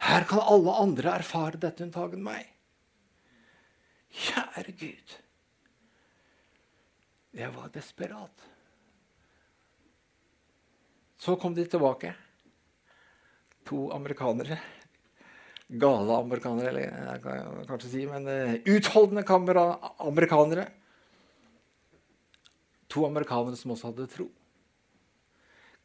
Her 0.00 0.24
kan 0.28 0.40
alle 0.40 0.72
andre 0.80 1.18
erfare 1.20 1.60
dette 1.60 1.84
unntagen 1.84 2.24
meg. 2.24 2.48
Kjære 4.16 4.72
Gud. 4.80 5.16
Jeg 7.36 7.52
var 7.52 7.68
desperat. 7.74 8.46
Så 11.20 11.36
kom 11.36 11.52
de 11.56 11.66
tilbake. 11.68 12.14
To 13.68 13.90
amerikanere 13.92 14.56
gale 15.68 16.16
amerikanere, 16.20 16.68
eller 16.68 16.80
jeg 16.80 17.22
kan 17.22 17.64
kanskje 17.66 17.90
si, 17.90 18.06
men 18.06 18.26
uh, 18.30 18.54
utholdende 18.70 19.24
amerikanere. 19.98 20.68
To 22.88 23.06
amerikanere 23.06 23.56
som 23.58 23.74
også 23.74 23.90
hadde 23.90 24.10
tro. 24.10 24.28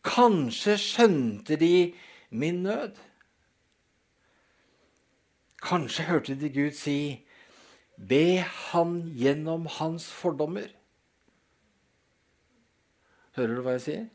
Kanskje 0.06 0.78
skjønte 0.82 1.58
de 1.62 1.94
min 2.30 2.64
nød. 2.64 2.96
Kanskje 5.62 6.08
hørte 6.10 6.36
de 6.36 6.50
Gud 6.50 6.78
si, 6.78 7.26
'Be 7.98 8.42
han 8.42 9.14
gjennom 9.14 9.66
hans 9.66 10.10
fordommer'. 10.10 10.74
Hører 13.36 13.56
du 13.56 13.62
hva 13.62 13.76
jeg 13.78 13.82
sier? 13.82 14.06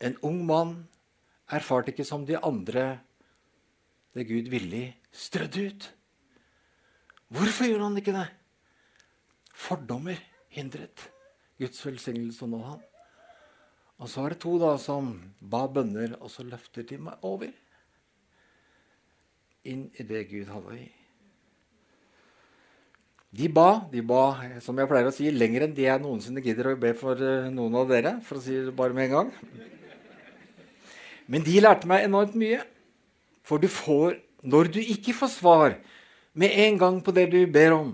En 0.00 0.16
ung 0.22 0.44
mann 0.46 0.88
erfarte 1.52 1.92
ikke 1.92 2.06
som 2.06 2.24
de 2.26 2.38
andre 2.38 3.00
det 4.14 4.26
Gud 4.28 4.48
villig 4.52 4.86
strødde 5.12 5.66
ut. 5.68 5.90
Hvorfor 7.34 7.66
gjorde 7.66 7.88
han 7.88 7.98
ikke 7.98 8.14
det? 8.14 8.28
Fordommer 9.54 10.18
hindret 10.54 11.08
Guds 11.58 11.80
velsignelse 11.86 12.46
å 12.46 12.50
nå 12.50 12.60
ham. 12.62 12.82
Og 14.02 14.10
så 14.10 14.24
var 14.24 14.34
det 14.34 14.42
to 14.42 14.56
da 14.58 14.74
som 14.82 15.14
ba 15.38 15.64
bønner, 15.70 16.16
og 16.20 16.30
så 16.30 16.46
løftet 16.46 16.90
de 16.90 16.98
meg 17.06 17.22
over. 17.26 17.52
Inn 19.70 19.86
i 19.98 20.06
det 20.06 20.26
Gud 20.30 20.50
hadde 20.50 20.78
i. 20.82 20.88
De 23.34 23.48
ba, 23.50 23.86
de 23.90 24.02
ba, 24.06 24.24
som 24.62 24.78
jeg 24.78 24.90
pleier 24.90 25.08
å 25.10 25.14
si, 25.14 25.26
lenger 25.34 25.64
enn 25.66 25.72
det 25.74 25.88
jeg 25.88 26.02
noensinne 26.02 26.42
gidder 26.42 26.70
å 26.70 26.74
be 26.78 26.92
for 26.94 27.18
eh, 27.18 27.48
noen 27.50 27.80
av 27.80 27.88
dere. 27.90 28.12
for 28.22 28.38
å 28.38 28.42
si 28.44 28.60
det 28.68 28.74
bare 28.78 28.94
med 28.94 29.08
en 29.08 29.14
gang. 29.16 29.32
Men 31.26 31.44
de 31.44 31.56
lærte 31.60 31.88
meg 31.88 32.06
enormt 32.06 32.36
mye. 32.38 32.60
For 33.44 33.60
du 33.60 33.68
får, 33.68 34.18
når 34.44 34.70
du 34.72 34.80
ikke 34.80 35.14
får 35.16 35.32
svar 35.36 35.76
med 36.32 36.56
en 36.64 36.78
gang 36.80 37.00
på 37.04 37.12
det 37.14 37.28
du 37.32 37.40
ber 37.52 37.76
om, 37.76 37.92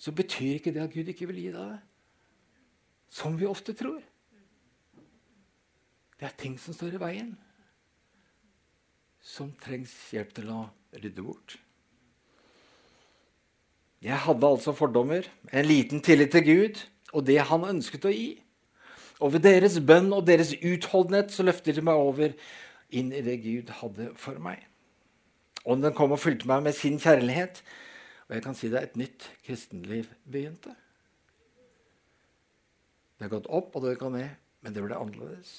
så 0.00 0.12
betyr 0.16 0.58
ikke 0.58 0.72
det 0.72 0.84
at 0.84 0.92
Gud 0.92 1.08
ikke 1.12 1.28
vil 1.28 1.40
gi 1.42 1.52
deg 1.52 1.74
det. 1.74 1.80
Som 3.10 3.36
vi 3.40 3.48
ofte 3.48 3.74
tror. 3.76 4.00
Det 6.20 6.28
er 6.28 6.36
ting 6.36 6.58
som 6.60 6.76
står 6.76 6.94
i 6.94 7.00
veien, 7.00 7.32
som 9.24 9.48
trengs 9.64 9.92
hjelp 10.12 10.34
til 10.36 10.50
å 10.52 10.60
rydde 10.92 11.24
bort. 11.24 11.56
Jeg 14.04 14.16
hadde 14.16 14.48
altså 14.48 14.72
fordommer, 14.76 15.26
en 15.52 15.66
liten 15.68 16.00
tillit 16.04 16.32
til 16.32 16.44
Gud 16.44 16.80
og 17.12 17.24
det 17.28 17.40
han 17.50 17.66
ønsket 17.68 18.06
å 18.08 18.12
gi. 18.12 18.30
Og 19.20 19.34
ved 19.34 19.44
deres 19.44 19.76
bønn 19.84 20.12
og 20.16 20.26
deres 20.26 20.54
utholdenhet 20.56 21.32
så 21.34 21.44
løfter 21.44 21.76
de 21.76 21.84
meg 21.84 22.00
over 22.00 22.34
inn 22.90 23.12
i 23.12 23.22
det 23.24 23.36
Gud 23.44 23.72
hadde 23.80 24.10
for 24.18 24.40
meg. 24.42 24.64
Ånden 25.68 25.94
kom 25.96 26.14
og 26.16 26.22
fulgte 26.22 26.48
meg 26.48 26.64
med 26.64 26.76
sin 26.76 26.96
kjærlighet. 27.00 27.60
Og 28.28 28.36
jeg 28.36 28.44
kan 28.46 28.56
si 28.56 28.70
det, 28.70 28.78
er 28.78 28.88
et 28.88 28.96
nytt 28.96 29.26
kristenliv 29.44 30.08
begynte. 30.24 30.72
Det 33.18 33.26
har 33.26 33.34
gått 33.34 33.50
opp, 33.52 33.74
og 33.74 33.82
det 33.82 33.92
har 33.92 34.00
gått 34.00 34.14
ned, 34.16 34.36
men 34.64 34.74
det 34.74 34.84
ble 34.84 34.96
annerledes. 34.96 35.50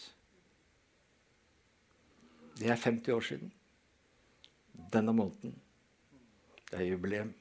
Det 2.58 2.72
er 2.72 2.80
50 2.80 3.14
år 3.14 3.28
siden. 3.28 3.52
Denne 4.94 5.14
måneden. 5.14 5.54
Det 6.72 6.80
er 6.80 6.88
jubileum. 6.90 7.34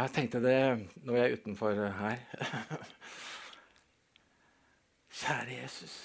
Jeg 0.00 0.12
tenkte 0.16 0.40
det 0.40 0.60
når 1.04 1.16
jeg 1.18 1.24
er 1.26 1.34
utenfor 1.36 1.76
her. 1.92 2.20
Kjære 5.20 5.58
Jesus, 5.58 5.96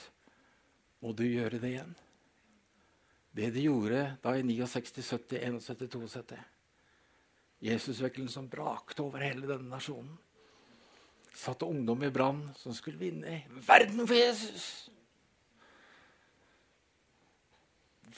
må 0.99 1.13
du 1.15 1.23
gjøre 1.23 1.61
det 1.61 1.69
igjen? 1.69 1.93
Det 3.35 3.53
de 3.55 3.63
gjorde 3.63 4.01
da 4.23 4.33
i 4.35 4.43
69, 4.43 4.99
70, 4.99 5.39
71, 5.39 5.95
72. 5.95 6.41
Jesusvekkelsen 7.63 8.33
som 8.33 8.51
brakte 8.51 9.05
over 9.05 9.23
hele 9.23 9.47
denne 9.47 9.71
nasjonen. 9.71 10.11
Satte 11.31 11.67
ungdom 11.67 12.03
i 12.03 12.11
brann 12.11 12.43
som 12.59 12.75
skulle 12.75 12.99
vinne 12.99 13.45
verden 13.63 14.03
for 14.03 14.19
Jesus. 14.19 14.67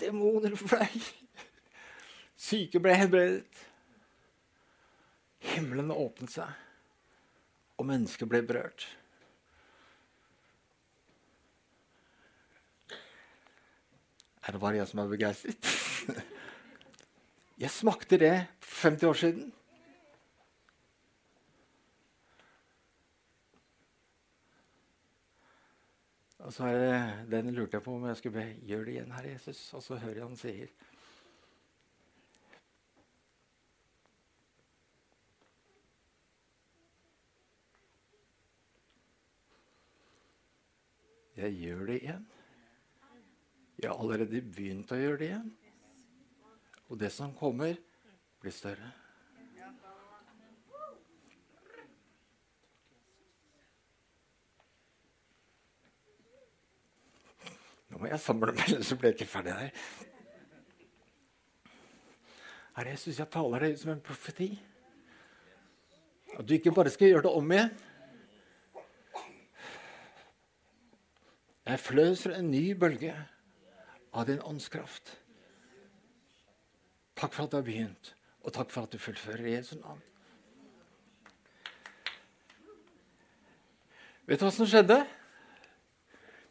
Demoner 0.01 0.57
fløy. 0.57 1.01
Syke 2.49 2.81
ble 2.81 2.97
helbredet. 2.97 3.66
Himmelen 5.43 5.91
åpnet 5.93 6.33
seg, 6.33 6.49
og 7.77 7.85
mennesket 7.89 8.29
ble 8.29 8.41
berørt. 8.45 8.87
Er 14.47 14.55
det 14.55 14.63
bare 14.63 14.79
jeg 14.79 14.87
som 14.87 15.03
er 15.03 15.11
begeistret? 15.11 15.69
Jeg 17.57 17.73
smakte 17.73 18.19
det 18.21 18.35
50 18.61 19.03
år 19.09 19.15
siden. 19.17 19.47
Og 26.45 26.53
så 26.53 26.67
er 26.69 26.77
det 26.77 27.31
den 27.31 27.49
lurte 27.55 27.75
jeg 27.75 27.83
på 27.83 27.95
om 27.97 28.05
jeg 28.07 28.19
skulle 28.19 28.37
be 28.37 28.67
gjør 28.69 28.85
det 28.85 28.93
igjen, 28.93 29.11
Herre 29.11 29.33
Jesus. 29.33 29.73
Og 29.73 29.83
så 29.83 29.97
hører 29.99 30.21
jeg 30.21 30.27
han 30.27 30.37
sier 30.39 30.69
Jeg 41.37 41.53
gjør 41.53 41.85
det 41.85 41.99
igjen. 42.01 42.23
Jeg 43.77 43.91
har 43.91 43.99
allerede 44.01 44.39
begynt 44.41 44.89
å 44.89 44.97
gjøre 44.97 45.17
det 45.21 45.27
igjen. 45.27 45.51
Og 46.89 46.97
det 46.97 47.11
som 47.13 47.35
kommer, 47.37 47.75
blir 48.41 48.53
større. 48.55 48.89
Nå 57.87 58.01
må 58.01 58.09
jeg 58.09 58.21
samle 58.21 58.55
meg, 58.55 58.65
ellers 58.73 58.93
blir 58.97 59.13
jeg 59.13 59.19
ikke 59.19 59.29
ferdig 59.29 59.53
her. 59.59 59.83
Herre 62.77 62.95
jeg 62.95 63.01
syns 63.01 63.21
jeg 63.21 63.33
taler 63.33 63.63
deg 63.63 63.77
ut 63.77 63.83
som 63.83 63.93
en 63.93 64.01
profeti. 64.09 64.49
At 66.37 66.45
du 66.45 66.57
ikke 66.57 66.73
bare 66.73 66.93
skal 66.93 67.13
gjøre 67.13 67.27
det 67.29 67.37
om 67.37 67.53
igjen. 67.53 67.71
Jeg 71.67 71.83
fløser 71.83 72.37
en 72.37 72.47
ny 72.47 72.71
bølge 72.79 73.11
av 74.15 74.27
din 74.29 74.39
åndskraft. 74.39 75.11
Takk 77.17 77.33
for 77.33 77.43
at 77.43 77.51
du 77.51 77.57
har 77.57 77.65
begynt, 77.65 78.13
og 78.45 78.53
takk 78.55 78.71
for 78.71 78.87
at 78.87 78.93
du 78.93 79.01
fullfører 79.01 79.49
Jesu 79.51 79.75
navn. 79.81 79.99
Vet 84.27 84.39
du 84.39 84.45
hva 84.45 84.51
som 84.53 84.67
skjedde? 84.67 85.01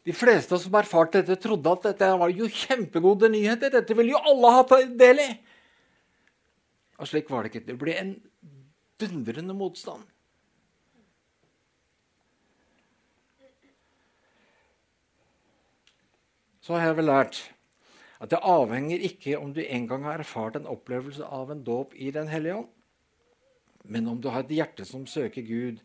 De 0.07 0.13
fleste 0.15 0.57
som 0.61 0.75
erfarte 0.79 1.19
dette, 1.21 1.35
trodde 1.41 1.73
at 1.73 1.89
dette 1.89 2.09
var 2.21 2.31
jo 2.31 2.47
kjempegode 2.47 3.29
nyheter. 3.33 3.73
Dette 3.73 3.97
ville 3.97 4.13
jo 4.13 4.21
alle 4.31 4.53
ha 4.55 4.63
del 5.01 5.23
i. 5.23 5.31
Og 6.97 7.09
slik 7.09 7.29
var 7.29 7.43
det 7.43 7.51
ikke. 7.51 7.65
Det 7.67 7.75
ble 7.79 7.97
en 7.97 8.13
dundrende 9.01 9.55
motstand. 9.57 10.05
Så 16.67 16.75
har 16.75 16.89
jeg 16.89 16.97
vel 16.97 17.07
lært 17.07 17.37
at 18.19 18.33
det 18.33 18.41
avhenger 18.43 19.03
ikke 19.07 19.37
om 19.39 19.53
du 19.55 19.61
en 19.63 19.85
gang 19.87 20.03
har 20.03 20.19
erfart 20.19 20.57
en 20.59 20.67
opplevelse 20.67 21.23
av 21.23 21.53
en 21.53 21.61
dåp 21.63 21.93
i 21.95 22.09
Den 22.11 22.27
hellige 22.27 22.57
ånd, 22.59 22.73
men 23.87 24.09
om 24.11 24.19
du 24.19 24.27
har 24.33 24.43
et 24.43 24.51
hjerte 24.51 24.83
som 24.89 25.05
søker 25.07 25.47
Gud 25.47 25.79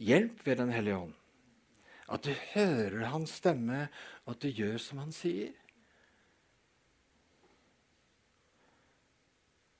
hjelp 0.00 0.40
ved 0.46 0.56
Den 0.62 0.72
hellige 0.72 1.02
ånd. 1.02 1.12
At 2.08 2.24
du 2.24 2.32
hører 2.54 3.10
hans 3.12 3.36
stemme, 3.42 3.90
og 4.24 4.38
at 4.38 4.40
du 4.40 4.48
gjør 4.48 4.80
som 4.80 5.04
han 5.04 5.12
sier. 5.12 5.52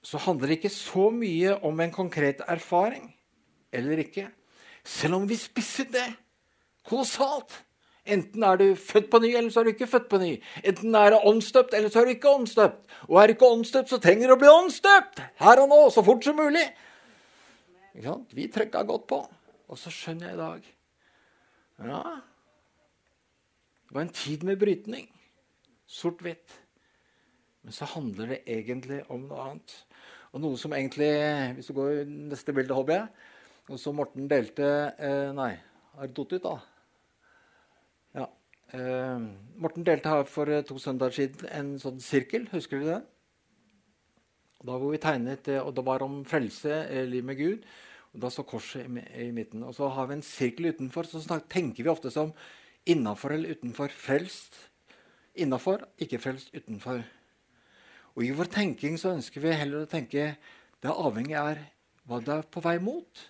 Så 0.05 0.21
handler 0.21 0.53
det 0.53 0.59
ikke 0.59 0.75
så 0.75 1.09
mye 1.15 1.57
om 1.65 1.81
en 1.81 1.93
konkret 1.95 2.45
erfaring 2.45 3.09
eller 3.73 4.05
ikke. 4.05 4.29
Selv 4.85 5.17
om 5.17 5.29
vi 5.29 5.41
spisset 5.41 5.95
det 5.97 6.11
kolossalt. 6.85 7.63
Enten 8.05 8.43
er 8.45 8.59
du 8.61 8.67
født 8.77 9.07
på 9.11 9.19
ny, 9.23 9.31
eller 9.33 9.51
så 9.51 9.63
er 9.63 9.65
du 9.65 9.73
ikke 9.73 9.89
født 9.89 10.11
på 10.11 10.19
ny. 10.21 10.35
Enten 10.61 10.97
er 10.99 11.15
du 11.15 11.23
åndsdøpt, 11.31 11.73
eller 11.75 11.89
så 11.89 12.03
er 12.03 12.05
du 12.09 12.13
ikke 12.13 12.35
åndsdøpt. 12.35 12.83
Og 13.09 13.17
er 13.21 13.27
du 13.27 13.33
ikke 13.33 13.49
åndsdøpt, 13.49 13.93
så 13.95 13.99
trenger 14.03 14.29
du 14.29 14.35
å 14.35 14.41
bli 14.43 14.51
åndsdøpt! 14.53 15.23
Her 15.41 15.63
og 15.63 15.71
nå, 15.73 15.79
så 15.95 16.05
fort 16.05 16.27
som 16.27 16.37
mulig. 16.37 16.67
Vi 17.95 18.49
trykka 18.53 18.83
godt 18.85 19.07
på. 19.09 19.23
Og 19.73 19.81
så 19.81 19.93
skjønner 19.93 20.29
jeg 20.29 20.37
i 20.37 20.43
dag 20.43 20.67
Ja, 21.81 22.03
det 23.89 23.97
var 23.97 24.05
en 24.05 24.13
tid 24.15 24.45
med 24.45 24.61
brytning. 24.61 25.09
Sort-hvitt. 25.89 26.59
Men 27.65 27.73
så 27.73 27.89
handler 27.89 28.35
det 28.35 28.41
egentlig 28.51 29.01
om 29.09 29.25
noe 29.25 29.49
annet. 29.49 29.75
Og 30.35 30.43
noe 30.45 30.59
som 30.61 30.75
egentlig 30.77 31.09
Hvis 31.57 31.71
du 31.71 31.77
går 31.79 32.03
i 32.03 32.05
neste 32.29 32.53
bilde, 32.53 32.75
håper 32.77 32.99
jeg. 32.99 33.09
Og 33.73 33.81
som 33.81 33.97
Morten 33.97 34.29
delte 34.29 34.69
eh, 34.99 35.33
Nei, 35.33 35.55
har 35.97 36.11
det 36.11 36.17
datt 36.19 36.37
ut, 36.37 36.45
da? 36.45 36.57
Eh, 38.75 39.19
Morten 39.63 39.85
delte 39.87 40.11
her 40.11 40.25
for 40.27 40.51
eh, 40.51 40.65
to 40.67 40.81
søndager 40.83 41.15
siden 41.21 41.51
en 41.55 41.75
sånn 41.79 42.01
sirkel. 42.03 42.49
Husker 42.51 42.81
du 42.81 42.89
det? 42.89 43.01
Da 44.65 44.79
hvor 44.81 44.91
vi 44.91 44.99
tegnet, 44.99 45.47
eh, 45.53 45.63
og 45.63 45.77
det 45.77 45.85
var 45.87 46.03
om 46.03 46.23
frelse, 46.27 46.81
eh, 46.89 47.05
liv 47.07 47.25
med 47.25 47.39
Gud. 47.39 47.67
Og 48.15 48.21
Da 48.21 48.31
så 48.31 48.43
korset 48.43 48.87
i, 48.87 49.27
i, 49.27 49.31
midten. 49.31 49.63
Og 49.63 49.75
så 49.75 49.89
har 49.95 50.09
vi 50.11 50.17
en 50.17 50.27
sirkel 50.27 50.73
utenfor. 50.73 51.07
Så 51.07 51.23
tenker 51.51 51.85
vi 51.85 51.91
ofte 51.91 52.11
som 52.11 52.33
innafor 52.87 53.35
eller 53.35 53.55
utenfor. 53.55 53.95
Frelst 53.95 54.59
innafor, 55.35 55.85
ikke 55.99 56.19
frelst 56.23 56.51
utenfor. 56.55 57.03
Og 58.15 58.25
i 58.25 58.31
vår 58.31 58.51
tenking 58.55 58.99
så 58.99 59.15
ønsker 59.15 59.43
vi 59.43 59.55
heller 59.55 59.83
å 59.83 59.91
tenke 59.91 60.37
det 60.83 60.91
avhengig 60.91 61.35
er 61.39 61.63
hva 62.07 62.21
det 62.23 62.35
er 62.35 62.47
på 62.51 62.63
vei 62.63 62.79
mot. 62.79 63.23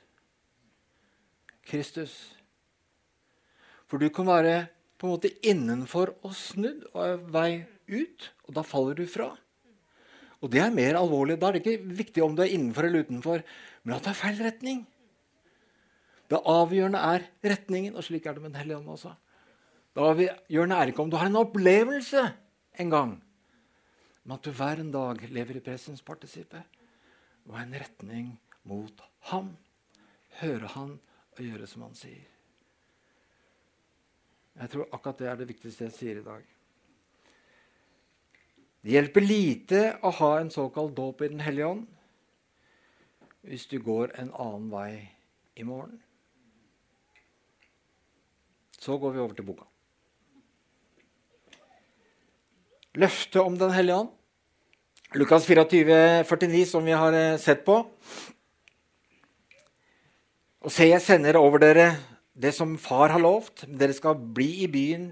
Kristus. 1.65 2.35
For 3.89 4.01
du 4.01 4.11
kan 4.13 4.29
være 4.29 4.74
på 5.05 5.11
en 5.11 5.19
måte 5.19 5.35
innenfor 5.45 6.15
og 6.25 6.33
snudd 6.33 6.87
og 6.95 7.01
er 7.05 7.19
vei 7.35 7.51
ut, 7.93 8.31
og 8.49 8.55
da 8.57 8.63
faller 8.65 8.97
du 8.97 9.05
fra. 9.05 9.35
Og 10.41 10.49
det 10.53 10.63
er 10.65 10.73
mer 10.73 10.97
alvorlig. 10.97 11.37
Da 11.41 11.51
er 11.51 11.59
det 11.59 11.61
ikke 11.61 11.93
viktig 11.99 12.25
om 12.25 12.33
du 12.37 12.41
er 12.41 12.55
innenfor 12.57 12.89
eller 12.89 13.05
utenfor, 13.05 13.45
men 13.85 13.97
at 13.97 14.07
det 14.07 14.15
er 14.15 14.17
feil 14.17 14.41
retning. 14.41 14.81
Det 16.33 16.41
avgjørende 16.41 17.05
er 17.05 17.29
retningen, 17.53 17.93
og 18.01 18.09
slik 18.09 18.25
er 18.25 18.37
det 18.37 18.47
med 18.47 18.55
Den 18.55 18.63
hellige 18.63 18.81
ånd 18.81 18.91
også. 18.97 19.13
Det 19.93 20.09
avgjørende 20.09 20.81
er 20.81 20.93
ikke 20.93 21.05
om 21.05 21.13
du 21.13 21.21
har 21.21 21.29
en 21.29 21.43
opplevelse 21.45 22.25
en 22.81 22.97
gang, 22.97 23.17
men 24.25 24.39
at 24.39 24.45
du 24.45 24.57
hver 24.57 24.81
en 24.81 24.93
dag 24.93 25.21
lever 25.29 25.61
i 25.61 25.67
presenspartisippet 25.69 26.81
og 27.45 27.59
har 27.59 27.69
en 27.69 27.81
retning 27.85 28.31
mot 28.65 29.05
ham. 29.29 29.53
Høre 30.41 30.73
han 30.79 30.97
og 31.37 31.45
gjøre 31.45 31.69
som 31.69 31.85
han 31.85 31.99
sier. 31.99 32.34
Jeg 34.55 34.71
tror 34.71 34.91
akkurat 34.93 35.19
det 35.19 35.29
er 35.31 35.39
det 35.41 35.49
viktigste 35.49 35.89
jeg 35.89 35.95
sier 35.97 36.21
i 36.21 36.27
dag. 36.27 36.43
Det 38.85 38.93
hjelper 38.93 39.25
lite 39.25 39.83
å 40.05 40.13
ha 40.21 40.31
en 40.39 40.53
såkalt 40.53 40.95
dåp 40.97 41.25
i 41.25 41.31
Den 41.33 41.43
hellige 41.45 41.73
ånd 41.73 41.91
hvis 43.45 43.67
du 43.69 43.77
går 43.85 44.15
en 44.17 44.31
annen 44.41 44.71
vei 44.73 44.91
i 45.61 45.65
morgen. 45.69 45.99
Så 48.81 48.97
går 49.01 49.13
vi 49.13 49.21
over 49.21 49.37
til 49.37 49.45
boka. 49.45 49.67
Løftet 52.97 53.41
om 53.43 53.59
Den 53.59 53.75
hellige 53.75 53.99
ånd. 54.05 54.15
Lukas 55.15 55.45
24, 55.47 56.25
49, 56.25 56.65
som 56.67 56.85
vi 56.85 56.97
har 56.97 57.13
eh, 57.13 57.37
sett 57.39 57.65
på. 57.67 57.77
Og 60.65 60.73
se, 60.73 60.89
jeg 60.89 61.03
sender 61.05 61.37
over 61.39 61.61
dere 61.63 61.91
det 62.35 62.53
som 62.55 62.75
far 62.81 63.15
har 63.15 63.23
lovt. 63.23 63.65
Dere 63.69 63.95
skal 63.95 64.19
bli 64.19 64.65
i 64.65 64.71
byen 64.71 65.11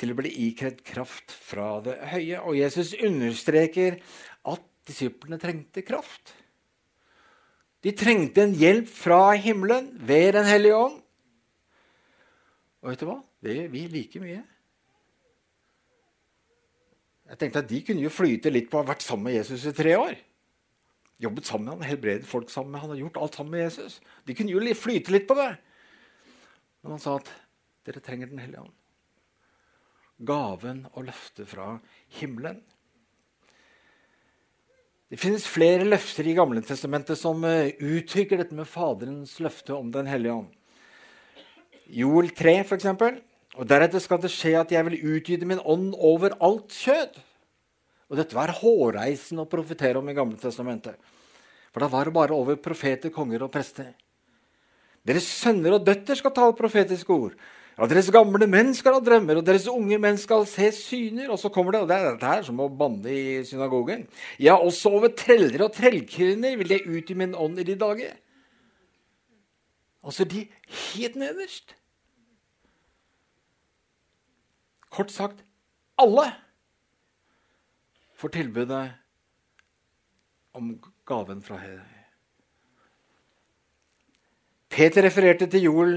til 0.00 0.12
å 0.12 0.18
bli 0.18 0.32
ikredd 0.48 0.82
kraft 0.84 1.32
fra 1.32 1.78
det 1.84 1.96
høye. 2.12 2.42
Og 2.44 2.58
Jesus 2.58 2.92
understreker 2.96 3.98
at 4.48 4.62
disiplene 4.88 5.40
trengte 5.40 5.84
kraft. 5.86 6.34
De 7.80 7.92
trengte 7.96 8.44
en 8.44 8.56
hjelp 8.56 8.88
fra 8.92 9.32
himmelen 9.40 9.88
ved 10.04 10.34
Den 10.36 10.48
hellige 10.48 10.76
ånd. 10.76 10.98
Og 12.80 12.92
vet 12.92 13.02
du 13.02 13.08
hva? 13.08 13.20
Det 13.40 13.56
gjør 13.56 13.70
vi 13.72 13.84
like 13.92 14.20
mye. 14.20 14.40
Jeg 17.30 17.38
tenkte 17.38 17.62
at 17.62 17.70
De 17.70 17.80
kunne 17.86 18.04
jo 18.04 18.12
flyte 18.12 18.52
litt 18.52 18.68
på 18.68 18.80
å 18.80 18.82
ha 18.82 18.90
vært 18.90 19.04
sammen 19.06 19.30
med 19.30 19.38
Jesus 19.38 19.64
i 19.68 19.72
tre 19.76 19.94
år. 19.96 20.16
Jobbet 21.20 21.46
sammen 21.46 21.68
med 21.68 21.74
han, 21.76 21.88
helbredet 21.88 22.28
folk 22.28 22.50
sammen 22.52 22.72
med 22.74 22.82
han, 22.82 22.92
og 22.94 23.00
gjort 23.00 23.18
alt 23.20 23.36
sammen 23.36 23.52
med 23.54 23.66
Jesus. 23.66 23.98
De 24.26 24.36
kunne 24.36 24.52
jo 24.52 24.76
flyte 24.76 25.12
litt 25.12 25.28
på 25.28 25.36
det. 25.38 25.52
Men 26.82 26.96
han 26.96 27.02
sa 27.02 27.16
at 27.20 27.30
dere 27.86 28.02
trenger 28.04 28.30
Den 28.30 28.42
hellige 28.42 28.64
ånd. 28.64 28.76
Gaven 30.20 30.84
og 30.92 31.06
løftet 31.08 31.48
fra 31.48 31.78
himmelen. 32.20 32.60
Det 35.10 35.18
finnes 35.18 35.46
flere 35.48 35.86
løfter 35.88 36.28
i 36.28 36.36
Gamle 36.36 36.60
Testamentet 36.62 37.18
som 37.18 37.40
eh, 37.48 37.72
uttrykker 37.82 38.38
dette 38.38 38.54
med 38.54 38.68
Faderens 38.68 39.32
løfte 39.42 39.74
om 39.74 39.88
Den 39.90 40.06
hellige 40.06 40.36
ånd. 40.42 40.52
Joel 41.90 42.30
3, 42.36 42.60
f.eks. 42.62 42.86
Og 43.58 43.66
deretter 43.66 44.02
skal 44.02 44.20
det 44.22 44.30
skje 44.30 44.52
at 44.60 44.70
jeg 44.70 44.86
vil 44.86 45.16
utgyte 45.16 45.48
min 45.48 45.62
ånd 45.64 45.96
over 45.96 46.36
alt 46.38 46.70
kjød. 46.70 47.18
Og 48.10 48.20
dette 48.20 48.36
var 48.36 48.54
hårreisende 48.60 49.42
å 49.42 49.50
profetere 49.50 49.98
om 49.98 50.12
i 50.12 50.14
Gamle 50.14 50.38
testamentet. 50.38 50.94
For 51.70 51.82
da 51.82 51.90
var 51.90 52.06
det 52.06 52.14
bare 52.14 52.36
over 52.36 52.60
profeter, 52.62 53.10
konger 53.14 53.46
og 53.46 53.52
prester. 53.54 53.90
Deres 55.06 55.26
sønner 55.40 55.78
og 55.78 55.86
døtter 55.86 56.18
skal 56.18 56.34
tale 56.36 56.56
profetiske 56.56 57.14
ord. 57.14 57.34
Ja, 57.78 57.86
Deres 57.88 58.10
gamle 58.12 58.44
menn 58.50 58.74
skal 58.76 58.98
ha 58.98 59.00
drømmer, 59.00 59.38
og 59.40 59.46
deres 59.46 59.64
unge 59.70 59.96
menn 60.02 60.18
skal 60.20 60.44
se 60.48 60.68
syner. 60.76 61.30
Og 61.32 61.38
så 61.40 61.48
kommer 61.48 61.72
det, 61.72 61.80
og 61.80 61.88
det 61.88 61.96
er 61.96 62.08
dette 62.10 62.32
her 62.32 62.42
som 62.44 62.60
å 62.60 62.68
banne 62.68 63.08
i 63.08 63.38
synagogen. 63.48 64.04
Ja, 64.36 64.58
også 64.58 64.92
over 64.98 65.14
treller 65.16 65.64
og 65.64 65.72
trellkvinner 65.78 66.58
vil 66.60 66.74
jeg 66.74 66.84
ut 66.84 67.12
i 67.12 67.16
min 67.16 67.32
ånd 67.32 67.62
i 67.62 67.64
de 67.64 67.78
dager. 67.80 68.18
Altså 70.04 70.24
de 70.28 70.44
helt 70.68 71.16
nederst. 71.20 71.72
Kort 74.90 75.12
sagt 75.14 75.44
alle 76.00 76.26
får 78.20 78.32
tilbudet 78.34 78.82
om 80.56 80.72
gaven 81.08 81.40
fra. 81.44 81.60
Peter 84.70 85.02
refererte 85.02 85.48
til 85.50 85.64
Joel, 85.66 85.96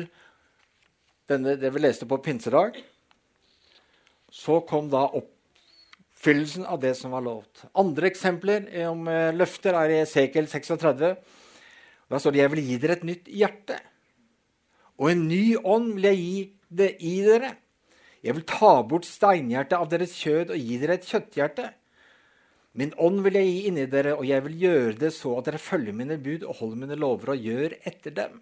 denne, 1.30 1.54
det 1.62 1.70
vi 1.76 1.82
leste 1.84 2.08
på 2.10 2.18
pinsedag. 2.26 2.80
Så 4.34 4.64
kom 4.66 4.88
da 4.90 5.04
oppfyllelsen 5.14 6.66
av 6.66 6.80
det 6.82 6.96
som 6.98 7.14
var 7.14 7.22
lovt. 7.22 7.68
Andre 7.78 8.10
eksempler 8.10 8.66
om 8.90 9.06
eh, 9.12 9.30
løfter 9.38 9.78
er 9.78 9.94
i 9.94 10.00
Esekiel 10.02 10.50
36. 10.50 11.12
Da 12.10 12.20
står 12.20 12.34
det 12.34 12.42
'Jeg 12.42 12.52
vil 12.52 12.64
gi 12.66 12.78
dere 12.82 12.96
et 12.98 13.04
nytt 13.06 13.30
hjerte'. 13.30 13.78
Og 14.98 15.12
en 15.12 15.28
ny 15.28 15.56
ånd 15.58 15.94
vil 15.94 16.10
jeg 16.10 16.18
gi 16.18 16.54
det 16.70 16.90
i 17.00 17.14
dere. 17.22 17.52
Jeg 18.24 18.36
vil 18.36 18.46
ta 18.48 18.82
bort 18.82 19.06
steinhjertet 19.06 19.78
av 19.78 19.90
deres 19.90 20.16
kjød 20.18 20.50
og 20.50 20.58
gi 20.58 20.78
dere 20.82 20.98
et 20.98 21.06
kjøtthjerte. 21.06 21.74
Min 22.74 22.94
ånd 22.98 23.22
vil 23.22 23.38
jeg 23.38 23.46
gi 23.46 23.68
inni 23.70 23.86
dere, 23.86 24.16
og 24.18 24.26
jeg 24.26 24.44
vil 24.48 24.58
gjøre 24.58 24.98
det 24.98 25.14
så 25.14 25.38
at 25.38 25.46
dere 25.46 25.62
følger 25.62 25.94
mine 25.94 26.18
bud 26.18 26.44
og 26.44 26.56
holder 26.56 26.76
mine 26.76 26.98
lover 26.98 27.36
og 27.36 27.38
gjør 27.38 27.78
etter 27.86 28.16
dem. 28.18 28.42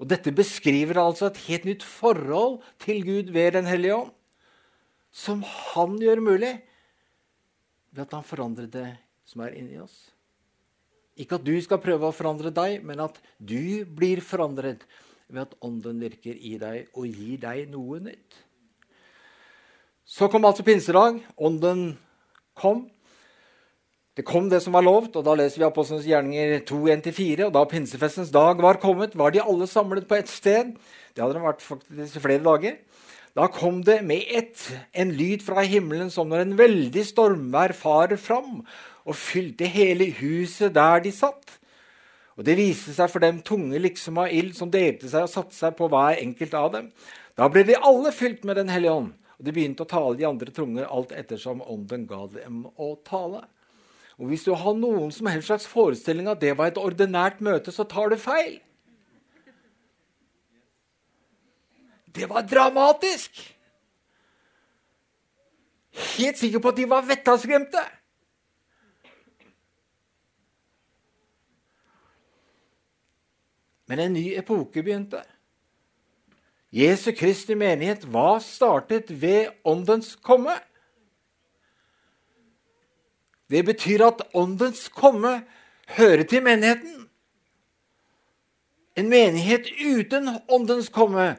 Og 0.00 0.08
Dette 0.08 0.32
beskriver 0.32 0.98
altså 1.02 1.28
et 1.28 1.42
helt 1.44 1.66
nytt 1.68 1.84
forhold 1.84 2.60
til 2.80 3.04
Gud 3.04 3.32
ved 3.34 3.52
Den 3.58 3.68
hellige 3.68 3.98
ånd, 3.98 4.14
som 5.12 5.42
han 5.44 5.98
gjør 6.00 6.22
mulig 6.24 6.54
ved 7.90 8.06
at 8.06 8.14
han 8.14 8.24
forandrer 8.24 8.70
det 8.70 8.88
som 9.28 9.42
er 9.44 9.56
inni 9.58 9.76
oss. 9.82 10.08
Ikke 11.20 11.36
at 11.36 11.44
du 11.44 11.52
skal 11.60 11.82
prøve 11.82 12.08
å 12.08 12.16
forandre 12.16 12.52
deg, 12.54 12.80
men 12.86 13.02
at 13.02 13.18
du 13.36 13.84
blir 13.84 14.22
forandret 14.24 14.86
ved 15.28 15.42
at 15.44 15.56
Ånden 15.66 16.00
virker 16.00 16.38
i 16.38 16.56
deg 16.58 16.94
og 16.96 17.10
gir 17.10 17.42
deg 17.42 17.68
noe 17.70 18.00
nytt. 18.02 18.38
Så 20.06 20.30
kom 20.30 20.46
altså 20.48 20.64
pinsedag. 20.66 21.20
Ånden 21.38 21.92
kom. 22.58 22.88
Det 24.18 24.24
kom 24.26 24.48
det 24.50 24.58
som 24.64 24.74
var 24.74 24.82
lovt, 24.82 25.14
og 25.16 25.24
da 25.24 25.36
leser 25.38 25.62
vi 25.62 25.66
Apostlenes 25.68 26.06
gjerninger 26.08 26.64
2.1-4. 26.66 27.44
Og 27.46 27.52
da 27.54 27.62
pinsefestens 27.70 28.32
dag 28.34 28.58
var 28.62 28.80
kommet, 28.82 29.14
var 29.18 29.30
de 29.30 29.42
alle 29.42 29.68
samlet 29.70 30.08
på 30.10 30.18
ett 30.18 30.30
sted. 30.30 30.72
Det 31.14 31.22
hadde 31.22 31.38
de 31.38 31.44
vært 31.44 31.62
faktisk 31.62 32.18
flere 32.24 32.42
dager. 32.42 32.80
Da 33.38 33.46
kom 33.54 33.78
det 33.86 34.00
med 34.02 34.26
ett 34.26 34.64
en 34.90 35.12
lyd 35.14 35.44
fra 35.46 35.62
himmelen 35.62 36.10
som 36.10 36.26
når 36.28 36.42
en 36.42 36.56
veldig 36.58 37.04
stormvær 37.06 37.76
farer 37.78 38.18
fram, 38.18 38.64
og 39.06 39.16
fylte 39.16 39.68
hele 39.70 40.10
huset 40.18 40.74
der 40.74 41.04
de 41.04 41.14
satt. 41.14 41.60
Og 42.34 42.44
Det 42.44 42.56
viste 42.58 42.94
seg 42.96 43.10
for 43.12 43.22
dem 43.22 43.38
tunge 43.46 43.78
liksom 43.78 44.18
av 44.18 44.34
ild 44.34 44.56
som 44.56 44.70
delte 44.72 45.10
seg 45.12 45.26
og 45.26 45.30
satte 45.30 45.54
seg 45.54 45.76
på 45.78 45.86
hver 45.92 46.18
enkelt 46.18 46.54
av 46.56 46.70
dem. 46.72 46.90
Da 47.38 47.46
ble 47.52 47.62
de 47.68 47.78
alle 47.78 48.10
fylt 48.16 48.42
med 48.48 48.56
Den 48.56 48.72
hellige 48.72 48.96
ånd, 48.96 49.12
og 49.38 49.46
de 49.46 49.54
begynte 49.54 49.86
å 49.86 49.90
tale 49.90 50.16
de 50.18 50.26
andre 50.26 50.50
tunger 50.50 50.88
alt 50.90 51.12
ettersom 51.12 51.62
ånden 51.62 52.08
ga 52.10 52.26
dem 52.34 52.64
å 52.74 52.94
tale. 53.06 53.44
Og 54.20 54.26
Hvis 54.28 54.44
du 54.44 54.52
har 54.52 54.74
noen 54.76 55.08
som 55.12 55.30
helst 55.32 55.48
slags 55.48 55.66
forestilling 55.68 56.28
at 56.28 56.42
det 56.42 56.52
var 56.58 56.68
et 56.68 56.78
ordinært 56.78 57.40
møte, 57.40 57.72
så 57.72 57.86
tar 57.88 58.12
du 58.12 58.18
feil. 58.20 58.58
Det 62.12 62.28
var 62.28 62.44
dramatisk! 62.44 63.40
Helt 66.18 66.38
sikker 66.38 66.60
på 66.60 66.68
at 66.68 66.76
de 66.76 66.86
var 66.90 67.06
vettaskremte. 67.08 67.80
Men 73.90 74.04
en 74.04 74.12
ny 74.14 74.26
epoke 74.38 74.84
begynte. 74.84 75.22
Jesu 76.70 77.10
Kristi 77.16 77.56
menighet 77.58 78.04
var 78.12 78.38
startet 78.44 79.08
ved 79.22 79.48
Åndens 79.64 80.12
komme. 80.14 80.60
Det 83.50 83.62
betyr 83.66 84.04
at 84.06 84.22
Åndens 84.34 84.86
komme 84.94 85.40
hører 85.96 86.22
til 86.22 86.42
menigheten. 86.46 87.08
En 88.94 89.08
menighet 89.10 89.66
uten 89.80 90.28
Åndens 90.48 90.90
komme 90.92 91.32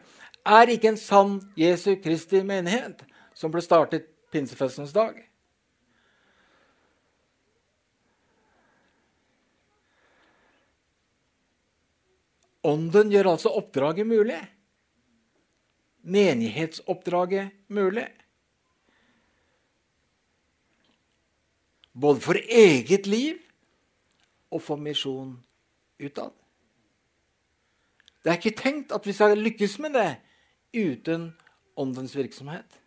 er 0.45 0.71
ikke 0.73 0.91
en 0.91 0.99
sann 0.99 1.37
Jesu 1.55 1.93
Kristi 2.03 2.41
menighet, 2.43 3.03
som 3.33 3.51
ble 3.53 3.63
startet 3.63 4.09
pinsefestens 4.33 4.91
dag. 4.95 5.15
Ånden 12.67 13.09
gjør 13.09 13.31
altså 13.33 13.49
oppdraget 13.57 14.05
mulig. 14.07 14.41
Menighetsoppdraget 16.01 17.55
mulig. 17.73 18.09
Både 21.91 22.21
for 22.23 22.39
eget 22.39 23.07
liv 23.07 23.39
og 24.51 24.61
for 24.63 24.79
misjon 24.79 25.33
utad. 25.99 26.31
Det 28.21 28.29
er 28.29 28.37
ikke 28.37 28.57
tenkt 28.57 28.93
at 28.93 29.07
vi 29.07 29.15
skal 29.15 29.39
lykkes 29.39 29.79
med 29.81 29.97
det 29.97 30.11
uten 30.77 31.31
åndens 31.79 32.13
virksomhet. 32.15 32.77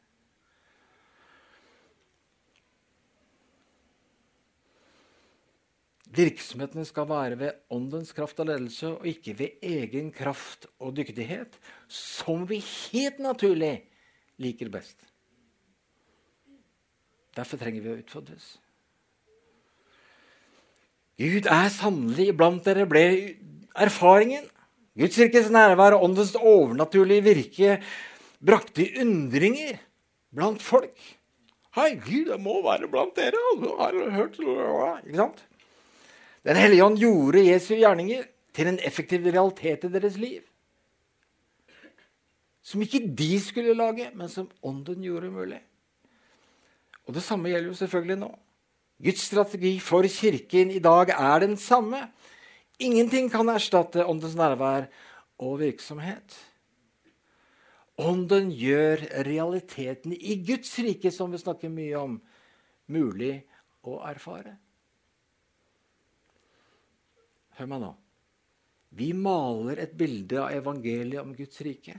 Virksomheten 6.15 6.87
skal 6.87 7.09
være 7.11 7.39
ved 7.39 7.57
åndens 7.75 8.13
kraft 8.15 8.39
og 8.41 8.47
ledelse, 8.47 8.87
og 8.87 9.07
ikke 9.07 9.35
ved 9.39 9.65
egen 9.67 10.13
kraft 10.15 10.69
og 10.79 10.95
dyktighet, 10.97 11.59
som 11.89 12.47
vi 12.49 12.61
helt 12.63 13.19
naturlig 13.19 13.81
liker 14.39 14.71
best. 14.71 15.01
Derfor 17.35 17.59
trenger 17.59 17.83
vi 17.83 17.91
å 17.91 17.99
utfordres. 17.99 18.53
Gud 21.21 21.47
er 21.47 21.71
sannelig 21.71 22.33
iblant 22.33 22.65
dere, 22.67 22.87
ble 22.91 23.05
erfaringen. 23.79 24.49
Guds 24.99 25.19
rikes 25.19 25.51
nærvær 25.51 25.97
og 25.97 26.09
åndens 26.09 26.35
overnaturlige 26.39 27.27
virke 27.27 27.77
brakte 28.45 28.87
undringer 29.03 29.79
blant 30.35 30.63
folk. 30.63 30.95
Hei, 31.75 31.97
Gud, 31.99 32.29
det 32.31 32.39
må 32.43 32.61
være 32.63 32.91
blant 32.91 33.17
dere! 33.19 33.39
Har 33.79 33.99
hørt 34.15 34.39
Ikke 34.39 35.19
sant? 35.19 35.43
Den 36.45 36.59
hellige 36.61 36.85
ånd 36.85 36.99
gjorde 37.01 37.47
Jesu 37.47 37.75
gjerninger 37.75 38.27
til 38.55 38.71
en 38.71 38.79
effektiv 38.87 39.25
realitet 39.27 39.87
i 39.87 39.91
deres 39.91 40.19
liv. 40.21 40.43
Som 42.63 42.83
ikke 42.83 43.03
de 43.19 43.41
skulle 43.43 43.75
lage, 43.75 44.11
men 44.15 44.29
som 44.29 44.51
ånden 44.63 45.03
gjorde 45.03 45.31
mulig. 45.31 45.61
Og 47.07 47.15
Det 47.15 47.23
samme 47.23 47.49
gjelder 47.49 47.73
jo 47.73 47.75
selvfølgelig 47.75 48.19
nå. 48.23 48.31
Guds 49.03 49.27
strategi 49.27 49.77
for 49.83 50.07
Kirken 50.07 50.71
i 50.71 50.83
dag 50.83 51.11
er 51.11 51.41
den 51.43 51.57
samme. 51.59 52.07
Ingenting 52.79 53.31
kan 53.31 53.49
erstatte 53.51 54.07
åndens 54.07 54.37
nærvær 54.39 54.87
og 55.43 55.59
virksomhet. 55.61 56.37
Ånden 57.99 58.51
gjør 58.51 59.03
realiteten 59.27 60.15
i 60.15 60.39
Guds 60.47 60.73
rike, 60.83 61.11
som 61.15 61.31
vi 61.31 61.39
snakker 61.39 61.71
mye 61.71 61.99
om, 61.99 62.17
mulig 62.91 63.37
å 63.87 64.01
erfare. 64.07 64.57
Hør 67.55 67.71
meg 67.71 67.85
nå. 67.85 67.93
Vi 68.95 69.13
maler 69.15 69.83
et 69.83 69.95
bilde 69.99 70.41
av 70.43 70.55
evangeliet 70.55 71.23
om 71.23 71.35
Guds 71.35 71.61
rike. 71.67 71.95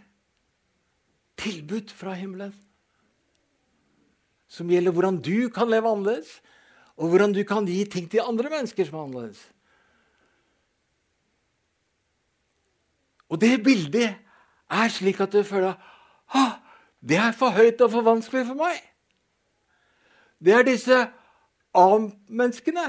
Tilbud 1.39 1.91
fra 1.95 2.15
himmelen. 2.15 2.53
Som 4.47 4.69
gjelder 4.71 4.95
hvordan 4.95 5.19
du 5.23 5.49
kan 5.51 5.67
leve 5.71 5.91
annerledes, 5.91 6.37
og 6.95 7.11
hvordan 7.11 7.33
du 7.35 7.43
kan 7.43 7.67
gi 7.67 7.83
ting 7.91 8.07
til 8.11 8.23
andre 8.23 8.49
mennesker 8.49 8.87
som 8.87 8.99
er 8.99 9.03
annerledes. 9.03 9.41
Og 13.29 13.41
det 13.41 13.63
bildet 13.63 14.15
er 14.69 14.87
slik 14.93 15.19
at 15.19 15.33
du 15.33 15.43
føler 15.43 15.73
at 16.35 16.61
det 17.01 17.17
er 17.17 17.31
for 17.37 17.53
høyt 17.53 17.81
og 17.81 17.91
for 17.91 18.05
vanskelig 18.05 18.45
for 18.47 18.57
meg. 18.57 18.79
Det 20.41 20.53
er 20.53 20.63
disse 20.65 21.01
A-menneskene 21.75 22.87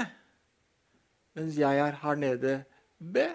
mens 1.37 1.57
jeg 1.59 1.77
er 1.77 1.99
her 2.01 2.15
nede 2.17 2.63
B. 2.97 3.27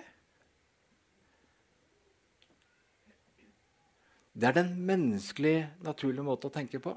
Det 4.35 4.49
er 4.49 4.57
den 4.57 4.73
menneskelige, 4.87 5.69
naturlige 5.85 6.25
måten 6.27 6.51
å 6.51 6.55
tenke 6.55 6.81
på. 6.83 6.97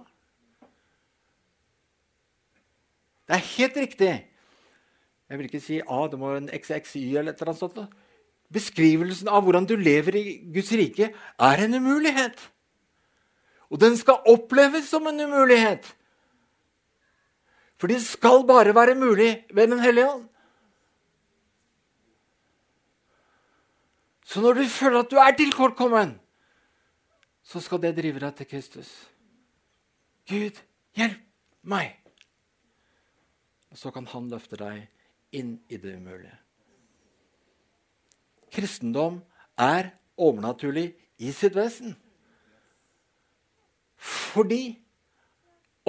Det 3.25 3.35
er 3.35 3.51
helt 3.57 3.77
riktig. 3.77 4.13
Jeg 5.29 5.37
vil 5.37 5.47
ikke 5.49 5.63
si 5.63 5.79
A, 5.81 6.01
det 6.09 6.19
må 6.21 6.29
være 6.29 6.43
en 6.43 6.51
XXY 6.53 7.17
eller 7.17 7.33
et 7.33 7.41
eller 7.41 7.53
annet 7.53 7.63
sånt. 7.63 7.95
Beskrivelsen 8.53 9.29
av 9.33 9.41
hvordan 9.43 9.65
du 9.65 9.73
lever 9.79 10.19
i 10.19 10.25
Guds 10.53 10.69
rike, 10.77 11.09
er 11.39 11.63
en 11.63 11.79
umulighet. 11.79 12.37
Og 13.73 13.81
den 13.81 13.97
skal 13.97 14.21
oppleves 14.29 14.85
som 14.91 15.07
en 15.09 15.25
umulighet. 15.25 15.87
For 17.81 17.91
det 17.91 17.99
skal 18.05 18.45
bare 18.47 18.75
være 18.75 18.95
mulig 18.95 19.45
ved 19.53 19.67
Den 19.67 19.79
hellige 19.79 20.09
ånd. 20.09 20.27
Så 24.25 24.41
når 24.41 24.53
du 24.53 24.63
føler 24.69 24.99
at 24.99 25.11
du 25.11 25.17
er 25.17 25.35
tilkortkommen, 25.37 26.19
så 27.43 27.59
skal 27.61 27.81
det 27.81 27.97
drive 27.97 28.19
deg 28.19 28.35
til 28.35 28.47
Kristus. 28.49 28.89
Gud, 30.29 30.57
hjelp 30.97 31.21
meg! 31.61 32.04
Og 33.75 33.79
så 33.79 33.91
kan 33.91 34.05
han 34.07 34.29
løfte 34.31 34.55
deg 34.55 34.85
inn 35.35 35.57
i 35.67 35.75
det 35.75 35.97
umulige. 35.99 36.31
Kristendom 38.55 39.17
er 39.59 39.89
overnaturlig 40.15 40.93
i 41.19 41.33
sitt 41.35 41.57
vesen. 41.59 41.91
Fordi 43.99 44.77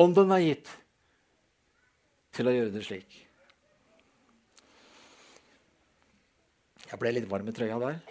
ånden 0.03 0.35
er 0.35 0.43
gitt 0.49 0.75
til 2.35 2.51
å 2.51 2.57
gjøre 2.59 2.75
det 2.75 2.83
slik. 2.91 3.23
Jeg 6.91 7.03
ble 7.07 7.15
litt 7.15 7.31
varm 7.31 7.47
i 7.47 7.55
trøya 7.55 7.79
der. 7.87 8.03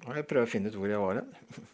Jeg 0.00 0.28
prøver 0.32 0.44
å 0.46 0.48
finne 0.48 0.72
ut 0.72 0.80
hvor 0.80 0.88
jeg 0.88 1.04
var 1.04 1.20
hen. 1.20 1.72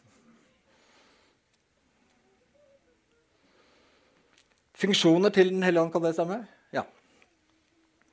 Funksjoner 4.82 5.32
til 5.34 5.52
Den 5.54 5.62
hellige 5.62 5.86
ånd. 5.86 5.92
Kan 5.94 6.04
det 6.04 6.14
stemme? 6.16 6.42
Ja. 6.74 6.84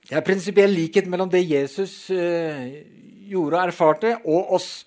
Det 0.09 0.17
er 0.17 0.25
prinsipiell 0.25 0.73
likhet 0.73 1.09
mellom 1.09 1.29
det 1.29 1.43
Jesus 1.45 2.09
eh, 2.13 2.85
gjorde 3.29 3.59
og 3.59 3.67
erfarte, 3.69 4.15
og 4.25 4.53
oss. 4.57 4.85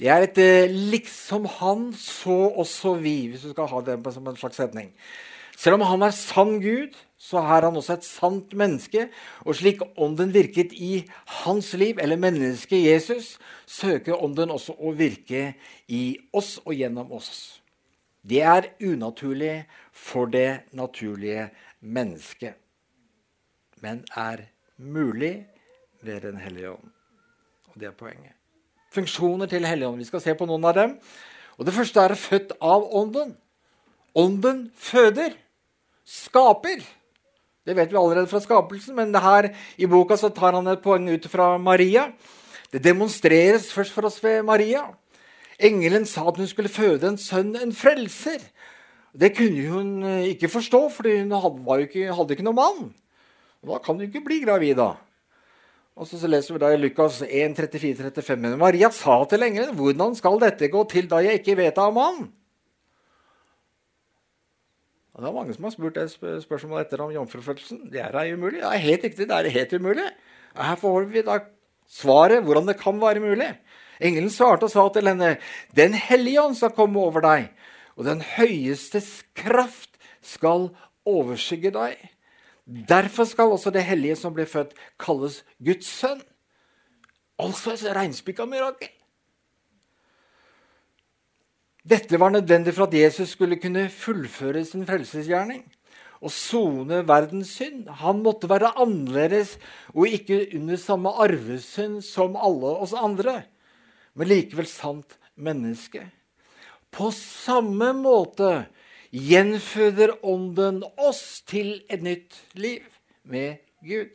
Det 0.00 0.08
er 0.08 0.24
et 0.24 0.38
eh, 0.40 0.72
liksom 0.90 1.44
han, 1.60 1.90
så 1.92 2.38
også 2.62 2.96
vi, 3.02 3.28
hvis 3.28 3.44
du 3.44 3.52
skal 3.52 3.68
ha 3.70 3.82
det 3.84 4.00
som 4.14 4.26
en 4.26 4.40
slags 4.40 4.56
setning. 4.56 4.94
Selv 5.60 5.76
om 5.76 5.84
han 5.84 6.02
er 6.06 6.16
sann 6.16 6.56
Gud, 6.62 6.96
så 7.20 7.42
er 7.42 7.66
han 7.66 7.76
også 7.76 7.98
et 7.98 8.06
sant 8.06 8.54
menneske. 8.56 9.10
Og 9.44 9.58
slik 9.58 9.82
ånden 10.00 10.32
virket 10.32 10.72
i 10.72 11.04
hans 11.44 11.74
liv, 11.76 12.00
eller 12.00 12.16
mennesket 12.16 12.86
Jesus, 12.86 13.34
søker 13.68 14.16
ånden 14.16 14.50
også 14.50 14.78
å 14.80 14.94
virke 14.96 15.50
i 15.88 16.16
oss 16.32 16.56
og 16.64 16.72
gjennom 16.78 17.12
oss. 17.12 17.59
Det 18.22 18.42
er 18.42 18.68
unaturlig 18.84 19.64
for 19.92 20.28
det 20.28 20.60
naturlige 20.76 21.48
mennesket, 21.80 22.54
men 23.80 24.04
er 24.16 24.44
mulig 24.76 25.46
ved 26.02 26.20
Den 26.20 26.36
hellige 26.36 26.70
ånd. 26.70 26.90
Og 27.72 27.80
det 27.80 27.88
er 27.88 27.96
poenget. 27.96 28.34
Funksjoner 28.92 29.46
til 29.46 29.66
Helligånden. 29.66 29.98
Vi 29.98 30.08
skal 30.08 30.20
se 30.20 30.34
på 30.34 30.46
noen 30.46 30.64
av 30.64 30.74
dem. 30.74 30.96
Og 31.58 31.66
Det 31.66 31.74
første 31.74 32.00
er 32.00 32.14
født 32.14 32.52
av 32.60 32.88
Ånden. 32.96 33.36
Ånden 34.14 34.70
føder, 34.74 35.36
skaper. 36.04 36.82
Det 37.66 37.76
vet 37.76 37.92
vi 37.92 37.98
allerede 38.00 38.26
fra 38.26 38.40
skapelsen, 38.40 38.96
men 38.96 39.14
her 39.14 39.52
i 39.78 39.86
boka 39.86 40.16
så 40.16 40.32
tar 40.34 40.56
han 40.56 40.66
et 40.66 40.82
poeng 40.82 41.06
ut 41.12 41.28
fra 41.30 41.52
Maria. 41.58 42.08
Det 42.72 42.82
demonstreres 42.82 43.68
først 43.72 43.92
for 43.92 44.08
oss 44.08 44.18
ved 44.24 44.42
Maria. 44.42 44.88
Engelen 45.60 46.06
sa 46.08 46.24
at 46.30 46.40
hun 46.40 46.48
skulle 46.48 46.72
føde 46.72 47.08
en 47.08 47.20
sønn, 47.20 47.52
en 47.58 47.74
frelser. 47.76 48.42
Det 49.12 49.32
kunne 49.36 49.66
hun 49.68 49.92
eh, 50.06 50.32
ikke 50.32 50.48
forstå, 50.48 50.80
for 50.94 51.08
hun 51.10 51.34
hadde, 51.34 51.78
ikke, 51.84 52.10
hadde 52.16 52.36
ikke 52.36 52.46
noen 52.46 52.60
mann. 52.60 52.90
Da 53.66 53.78
kan 53.84 53.98
du 53.98 54.06
ikke 54.06 54.24
bli 54.24 54.40
gravid, 54.44 54.78
da. 54.80 54.94
Og 56.00 56.08
så, 56.08 56.16
leser 56.30 56.54
vi 56.54 56.62
da 56.62 56.70
i 56.72 56.78
Lukas 56.80 57.20
1, 57.26 57.58
34-35. 57.58 58.36
Men 58.40 58.58
Maria 58.60 58.88
sa 58.94 59.24
til 59.28 59.42
engelen, 59.44 59.74
'Hvordan 59.76 60.14
skal 60.16 60.40
dette 60.40 60.68
gå 60.72 60.84
til 60.88 61.10
da 61.10 61.20
jeg 61.20 61.40
ikke 61.40 61.56
vet 61.56 61.78
av 61.78 61.92
mann?' 61.92 62.30
Og 65.12 65.20
det 65.20 65.28
er 65.28 65.34
mange 65.36 65.52
som 65.52 65.64
har 65.64 65.70
spurt 65.74 65.94
det 65.94 66.08
spørsmålet 66.44 66.86
etter 66.86 67.02
om 67.04 67.12
jomfrufødselen. 67.12 67.90
Det 67.92 68.00
er 68.00 68.32
umulig. 68.32 68.62
Det 68.62 68.72
er 68.72 68.86
helt 68.86 69.04
riktig, 69.04 69.28
det 69.28 69.36
er 69.36 69.50
helt 69.50 69.72
umulig. 69.72 70.08
Her 70.56 70.76
får 70.76 71.04
vi 71.12 71.22
da 71.22 71.40
svaret 71.86 72.44
hvordan 72.44 72.66
det 72.66 72.78
kan 72.80 73.00
være 73.00 73.20
mulig. 73.20 73.50
Engelen 74.00 74.30
svarte 74.32 74.64
og 74.64 74.70
sa 74.70 74.88
til 74.88 75.08
henne, 75.08 75.38
'Den 75.74 75.94
hellige 75.94 76.42
ånd 76.42 76.56
skal 76.56 76.70
komme 76.70 77.00
over 77.00 77.20
deg.' 77.20 77.50
og 78.00 78.06
den 78.08 78.22
høyestes 78.24 79.20
kraft 79.36 79.98
skal 80.24 80.70
overskygge 81.08 81.72
deg. 81.74 81.98
Derfor 82.64 83.26
skal 83.28 83.52
også 83.52 83.72
det 83.74 83.84
hellige 83.84 84.16
som 84.16 84.32
blir 84.32 84.48
født, 84.48 84.72
kalles 85.00 85.42
Guds 85.60 85.90
sønn. 86.00 86.22
Altså 87.40 87.74
et 87.74 87.84
reinspikka 87.96 88.46
mirakel. 88.48 88.88
Dette 91.90 92.20
var 92.20 92.32
nødvendig 92.32 92.74
for 92.76 92.86
at 92.86 92.94
Jesus 92.94 93.34
skulle 93.34 93.60
kunne 93.60 93.88
fullføre 93.92 94.64
sin 94.68 94.86
frelsesgjerning 94.88 95.62
og 96.20 96.32
sone 96.32 97.00
verdens 97.08 97.54
synd. 97.56 97.88
Han 98.00 98.20
måtte 98.24 98.48
være 98.48 98.74
annerledes 98.80 99.56
og 99.94 100.08
ikke 100.08 100.42
under 100.56 100.80
samme 100.80 101.12
arvesynd 101.24 102.00
som 102.04 102.36
alle 102.36 102.76
oss 102.84 102.92
andre, 102.96 103.42
men 104.14 104.30
likevel 104.30 104.68
sant 104.68 105.18
menneske. 105.40 106.04
På 106.90 107.10
samme 107.14 107.92
måte 107.94 108.66
gjenføder 109.10 110.16
Ånden 110.26 110.82
oss 110.98 111.42
til 111.48 111.80
et 111.90 112.02
nytt 112.02 112.36
liv 112.58 112.86
med 113.22 113.58
Gud. 113.82 114.10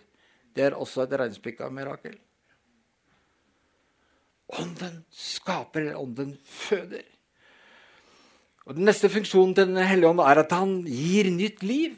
Det 0.55 0.69
er 0.69 0.77
også 0.77 1.03
et 1.03 1.15
regnspikka 1.19 1.67
mirakel. 1.71 2.15
Ånden 4.55 5.01
skaper, 5.11 5.81
eller 5.81 5.99
ånden 5.99 6.35
føder. 6.45 7.03
Og 8.65 8.77
Den 8.77 8.87
neste 8.87 9.09
funksjonen 9.13 9.53
til 9.55 9.67
Den 9.69 9.83
hellige 9.85 10.09
ånd 10.09 10.21
er 10.23 10.41
at 10.41 10.53
han 10.53 10.77
gir 10.87 11.29
nytt 11.33 11.63
liv. 11.63 11.97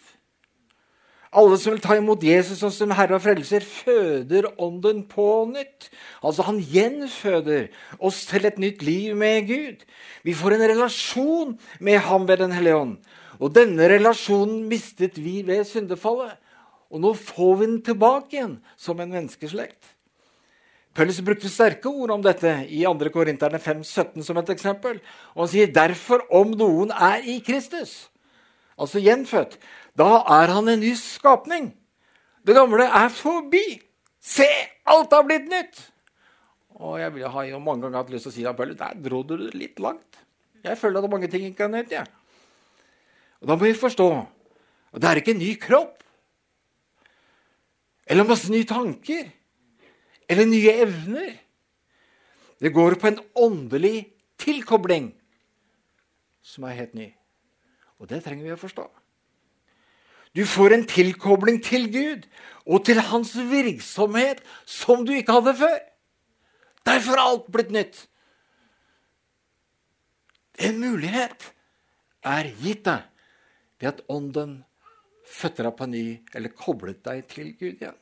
Alle 1.31 1.57
som 1.59 1.73
vil 1.73 1.81
ta 1.83 1.97
imot 1.97 2.23
Jesus 2.23 2.61
som 2.61 2.93
Herre 2.95 3.17
og 3.17 3.23
Frelser, 3.25 3.63
føder 3.65 4.47
Ånden 4.63 5.03
på 5.09 5.27
nytt. 5.49 5.89
Altså 6.23 6.45
Han 6.47 6.61
gjenføder 6.63 7.67
oss 7.99 8.23
til 8.29 8.47
et 8.47 8.59
nytt 8.59 8.83
liv 8.85 9.15
med 9.15 9.47
Gud. 9.49 9.83
Vi 10.23 10.33
får 10.33 10.55
en 10.55 10.69
relasjon 10.71 11.57
med 11.79 11.99
Ham 12.07 12.27
ved 12.27 12.37
Den 12.37 12.55
hellige 12.55 12.79
ånd. 12.79 12.97
Og 13.39 13.53
denne 13.53 13.89
relasjonen 13.91 14.63
mistet 14.69 15.19
vi 15.19 15.41
ved 15.45 15.67
syndefallet. 15.67 16.37
Og 16.89 17.03
nå 17.03 17.13
får 17.13 17.55
vi 17.59 17.65
den 17.67 17.81
tilbake 17.83 18.37
igjen 18.37 18.57
som 18.79 18.99
en 18.99 19.11
menneskeslekt. 19.11 19.97
Paulus 20.97 21.19
brukte 21.21 21.49
sterke 21.51 21.91
ord 21.91 22.09
om 22.15 22.23
dette 22.25 22.49
i 22.73 22.79
2. 22.87 23.11
Korinterne 23.13 23.59
5, 23.61 23.83
17 23.83 24.23
som 24.25 24.37
et 24.39 24.49
eksempel. 24.49 24.97
Og 25.35 25.43
han 25.43 25.51
sier 25.51 25.69
derfor 25.69 26.23
om 26.33 26.55
noen 26.57 26.89
er 26.89 27.21
i 27.21 27.37
Kristus, 27.45 28.07
altså 28.81 29.03
gjenfødt, 29.03 29.59
da 29.97 30.21
er 30.37 30.53
han 30.53 30.69
en 30.69 30.81
ny 30.81 30.93
skapning. 30.99 31.71
Det 32.45 32.55
gamle 32.55 32.85
er 32.85 33.09
forbi. 33.11 33.79
Se, 34.21 34.47
alt 34.87 35.13
har 35.15 35.25
blitt 35.25 35.47
nytt. 35.49 35.79
Og 36.77 36.99
jeg 37.01 37.31
har 37.33 37.47
jo 37.49 37.59
mange 37.63 37.87
ganger 37.87 38.03
hatt 38.03 38.11
lyst 38.13 38.27
til 38.27 38.33
å 38.33 38.35
si 38.35 38.45
at 38.45 38.77
der 38.77 38.99
dro 39.01 39.23
du 39.25 39.33
det 39.39 39.55
litt 39.57 39.81
langt. 39.81 40.19
Jeg 40.61 40.77
føler 40.77 41.01
at 41.01 41.09
mange 41.09 41.29
ting 41.31 41.47
ikke 41.47 41.65
er 41.65 41.73
nytt. 41.73 41.93
Ja. 41.95 42.03
Og 43.41 43.47
Da 43.47 43.55
må 43.55 43.65
vi 43.65 43.73
forstå 43.77 44.09
at 44.93 45.01
det 45.01 45.09
er 45.09 45.21
ikke 45.21 45.33
en 45.33 45.41
ny 45.41 45.55
kropp. 45.61 46.03
Eller 48.07 48.27
masse 48.27 48.51
nye 48.51 48.67
tanker. 48.67 49.31
Eller 50.29 50.45
nye 50.45 50.75
evner. 50.85 51.33
Det 52.61 52.73
går 52.73 52.97
på 53.01 53.09
en 53.09 53.19
åndelig 53.35 54.07
tilkobling 54.37 55.11
som 56.41 56.65
er 56.69 56.77
helt 56.77 56.95
ny. 56.97 57.09
Og 57.97 58.09
det 58.09 58.21
trenger 58.23 58.45
vi 58.45 58.53
å 58.55 58.61
forstå. 58.61 58.85
Du 60.35 60.45
får 60.45 60.73
en 60.73 60.85
tilkobling 60.87 61.61
til 61.63 61.87
Gud 61.93 62.27
og 62.67 62.85
til 62.85 62.99
hans 63.01 63.33
virksomhet 63.37 64.43
som 64.65 65.05
du 65.05 65.13
ikke 65.15 65.37
hadde 65.39 65.55
før. 65.55 65.77
Derfor 66.87 67.19
har 67.19 67.29
alt 67.31 67.51
blitt 67.51 67.71
nytt. 67.71 68.07
En 70.57 70.79
mulighet 70.81 71.51
er 72.25 72.49
gitt 72.63 72.85
deg 72.87 73.05
ved 73.77 73.91
at 73.91 74.01
Ånden 74.09 74.63
fødte 75.27 75.65
deg 75.65 75.75
på 75.77 75.87
ny, 75.91 76.05
eller 76.33 76.55
koblet 76.55 77.03
deg 77.05 77.25
til 77.29 77.51
Gud 77.59 77.75
igjen. 77.75 77.97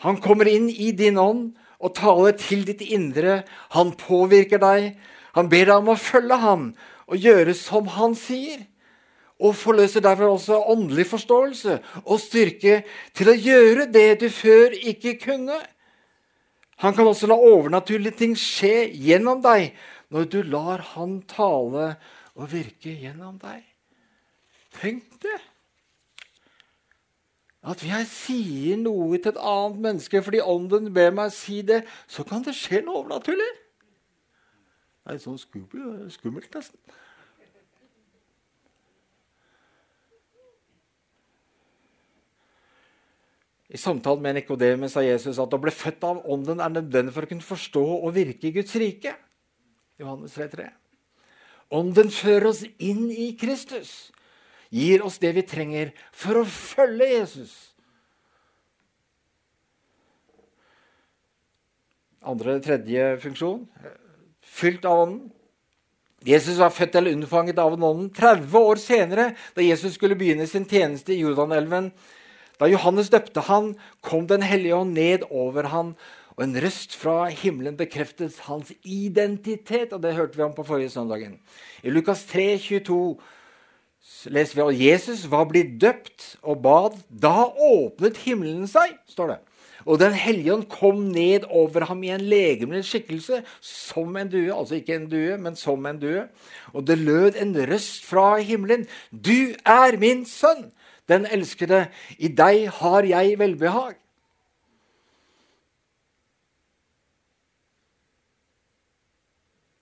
Han 0.00 0.20
kommer 0.24 0.48
inn 0.48 0.68
i 0.70 0.90
din 0.96 1.18
ånd 1.20 1.50
og 1.80 1.94
taler 1.96 2.36
til 2.40 2.64
ditt 2.68 2.82
indre. 2.84 3.42
Han 3.76 3.92
påvirker 4.00 4.60
deg. 4.60 4.94
Han 5.36 5.50
ber 5.52 5.68
deg 5.68 5.76
om 5.76 5.92
å 5.92 6.00
følge 6.00 6.38
ham 6.40 6.70
og 7.10 7.20
gjøre 7.20 7.54
som 7.56 7.88
han 7.96 8.16
sier 8.18 8.64
og 9.40 9.56
forløser 9.56 10.04
derfor 10.04 10.34
også 10.34 10.58
åndelig 10.72 11.06
forståelse 11.08 11.78
og 12.04 12.20
styrke 12.20 12.82
til 13.16 13.30
å 13.32 13.36
gjøre 13.36 13.86
det 13.92 14.20
du 14.20 14.28
før 14.32 14.76
ikke 14.76 15.16
kunne. 15.22 15.56
Han 16.80 16.94
kan 16.96 17.08
også 17.08 17.28
la 17.28 17.36
overnaturlige 17.36 18.18
ting 18.22 18.36
skje 18.38 18.90
gjennom 18.92 19.42
deg 19.44 19.72
når 20.10 20.26
du 20.32 20.40
lar 20.42 20.82
Han 20.94 21.20
tale 21.28 21.94
og 22.34 22.52
virke 22.52 22.92
gjennom 23.02 23.38
deg. 23.40 23.64
Tenk 24.80 25.04
det! 25.22 25.38
At 27.60 27.82
jeg 27.84 28.06
sier 28.08 28.78
noe 28.80 29.18
til 29.18 29.34
et 29.34 29.40
annet 29.44 29.82
menneske 29.84 30.22
fordi 30.24 30.40
ånden 30.40 30.88
ber 30.96 31.12
meg 31.12 31.32
si 31.36 31.60
det, 31.66 31.82
så 32.08 32.24
kan 32.24 32.44
det 32.46 32.56
skje 32.56 32.80
noe 32.86 33.02
overnaturlig. 33.02 33.50
Det 35.04 35.16
er 35.16 35.20
sånn 35.20 35.40
skummelt 35.40 36.54
nesten. 36.56 36.80
I 43.70 43.78
samtalen 43.78 44.22
med 44.22 44.34
Nikodemus 44.34 44.96
sa 44.96 45.02
Jesus 45.04 45.38
at 45.38 45.52
å 45.54 45.62
bli 45.62 45.70
født 45.70 46.02
av 46.08 46.24
Ånden 46.26 46.58
er 46.62 46.72
nødvendig 46.74 47.14
for 47.14 47.26
å 47.26 47.30
kunne 47.30 47.46
forstå 47.46 47.84
og 48.00 48.14
virke 48.16 48.48
i 48.48 48.54
Guds 48.56 48.74
rike. 48.82 49.14
Johannes 50.00 50.34
3, 50.34 50.48
3. 50.56 50.68
Ånden 51.78 52.10
fører 52.10 52.48
oss 52.50 52.64
inn 52.82 53.06
i 53.14 53.30
Kristus, 53.38 54.10
gir 54.74 55.04
oss 55.06 55.20
det 55.22 55.30
vi 55.36 55.46
trenger 55.46 55.92
for 56.10 56.40
å 56.40 56.46
følge 56.50 57.12
Jesus. 57.12 57.52
Andre, 62.26 62.58
tredje 62.60 63.12
funksjon 63.22 63.68
fylt 64.50 64.84
av 64.88 65.06
Ånden. 65.06 65.28
Jesus 66.26 66.58
var 66.60 66.74
født 66.74 66.98
eller 66.98 67.14
unnfanget 67.16 67.60
av 67.62 67.72
Ånden 67.78 68.10
30 68.12 68.56
år 68.58 68.80
senere, 68.82 69.30
da 69.54 69.64
Jesus 69.64 69.94
skulle 69.94 70.18
begynne 70.18 70.44
sin 70.50 70.66
tjeneste 70.68 71.14
i 71.14 71.22
Jordanelven 71.22 71.88
da 72.60 72.68
Johannes 72.68 73.08
døpte 73.08 73.40
han, 73.48 73.74
kom 74.04 74.26
Den 74.28 74.42
hellige 74.44 74.76
ånd 74.76 74.92
ned 74.92 75.24
over 75.30 75.70
han, 75.72 75.94
og 76.36 76.44
en 76.44 76.56
røst 76.62 76.94
fra 76.96 77.26
himmelen 77.28 77.76
bekreftet 77.76 78.38
hans 78.46 78.72
identitet. 78.84 79.92
og 79.92 80.02
Det 80.02 80.14
hørte 80.14 80.36
vi 80.36 80.42
om 80.42 80.54
på 80.54 80.64
forrige 80.64 80.92
søndagen. 80.92 81.38
I 81.82 81.90
Lukas 81.90 82.24
3, 82.24 82.58
22 82.58 83.18
leser 84.32 84.56
vi 84.56 84.64
at 84.64 84.80
Jesus 84.80 85.26
var 85.30 85.48
blitt 85.48 85.80
døpt 85.80 86.36
og 86.42 86.62
bad. 86.62 86.96
Da 87.08 87.48
åpnet 87.48 88.20
himmelen 88.24 88.68
seg, 88.68 88.96
står 89.08 89.34
det. 89.34 89.38
Og 89.88 89.98
Den 90.00 90.12
hellige 90.12 90.52
ånd 90.54 90.66
kom 90.68 91.06
ned 91.12 91.46
over 91.48 91.86
ham 91.88 92.02
i 92.04 92.12
en 92.12 92.24
legemlig 92.28 92.84
skikkelse 92.84 93.40
som 93.64 94.16
en 94.16 94.28
due. 94.28 94.52
Altså 94.52 94.76
ikke 94.76 94.96
en 94.96 95.08
due, 95.08 95.38
men 95.40 95.56
som 95.56 95.86
en 95.86 96.00
due. 96.00 96.26
Og 96.74 96.86
det 96.86 96.98
lød 96.98 97.40
en 97.40 97.54
røst 97.70 98.04
fra 98.04 98.36
himmelen. 98.38 98.86
Du 99.10 99.56
er 99.64 99.96
min 100.00 100.26
sønn, 100.28 100.68
den 101.10 101.26
elskede. 101.26 101.88
I 102.18 102.30
deg 102.32 102.68
har 102.80 103.06
jeg 103.08 103.38
velbehag. 103.40 103.98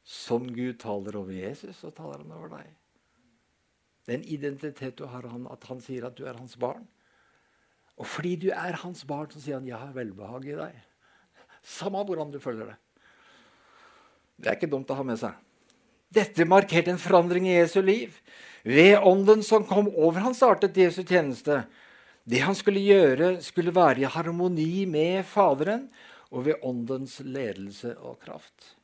Som 0.09 0.49
Gud 0.53 0.77
taler 0.81 1.17
over 1.21 1.33
Jesus, 1.33 1.77
så 1.77 1.93
taler 1.95 2.25
han 2.25 2.37
over 2.37 2.53
deg. 2.59 2.69
Den 4.09 4.25
identitet 4.25 4.99
du 4.99 5.07
har, 5.09 5.25
at 5.53 5.65
han 5.69 5.81
sier 5.85 6.09
at 6.09 6.17
du 6.17 6.25
er 6.25 6.37
hans 6.37 6.57
barn. 6.57 6.87
Og 7.99 8.07
fordi 8.07 8.37
du 8.37 8.49
er 8.55 8.79
hans 8.85 9.05
barn, 9.05 9.31
så 9.31 9.41
sier 9.41 9.59
han 9.59 9.67
'jeg 9.67 9.79
har 9.79 9.93
velbehag 9.93 10.45
i 10.45 10.57
deg'. 10.57 10.85
Samme 11.63 12.05
hvordan 12.05 12.31
du 12.33 12.39
føler 12.39 12.67
det. 12.67 12.77
Det 14.37 14.47
er 14.47 14.55
ikke 14.57 14.71
dumt 14.71 14.91
å 14.91 14.95
ha 14.95 15.03
med 15.03 15.19
seg. 15.19 15.35
Dette 16.09 16.47
markerte 16.49 16.93
en 16.95 17.01
forandring 17.01 17.49
i 17.49 17.59
Jesu 17.59 17.83
liv. 17.85 18.15
Ved 18.65 18.97
ånden 19.05 19.43
som 19.45 19.67
kom 19.69 19.91
over 19.93 20.25
han, 20.25 20.37
startet 20.37 20.77
Jesu 20.77 21.03
tjeneste. 21.03 21.63
Det 22.29 22.41
han 22.45 22.57
skulle 22.57 22.83
gjøre, 22.85 23.39
skulle 23.45 23.73
være 23.73 24.03
i 24.03 24.11
harmoni 24.11 24.85
med 24.89 25.25
Faderen 25.29 25.87
og 26.29 26.45
ved 26.49 26.65
åndens 26.65 27.21
ledelse 27.25 27.95
og 27.97 28.19
kraft. 28.25 28.75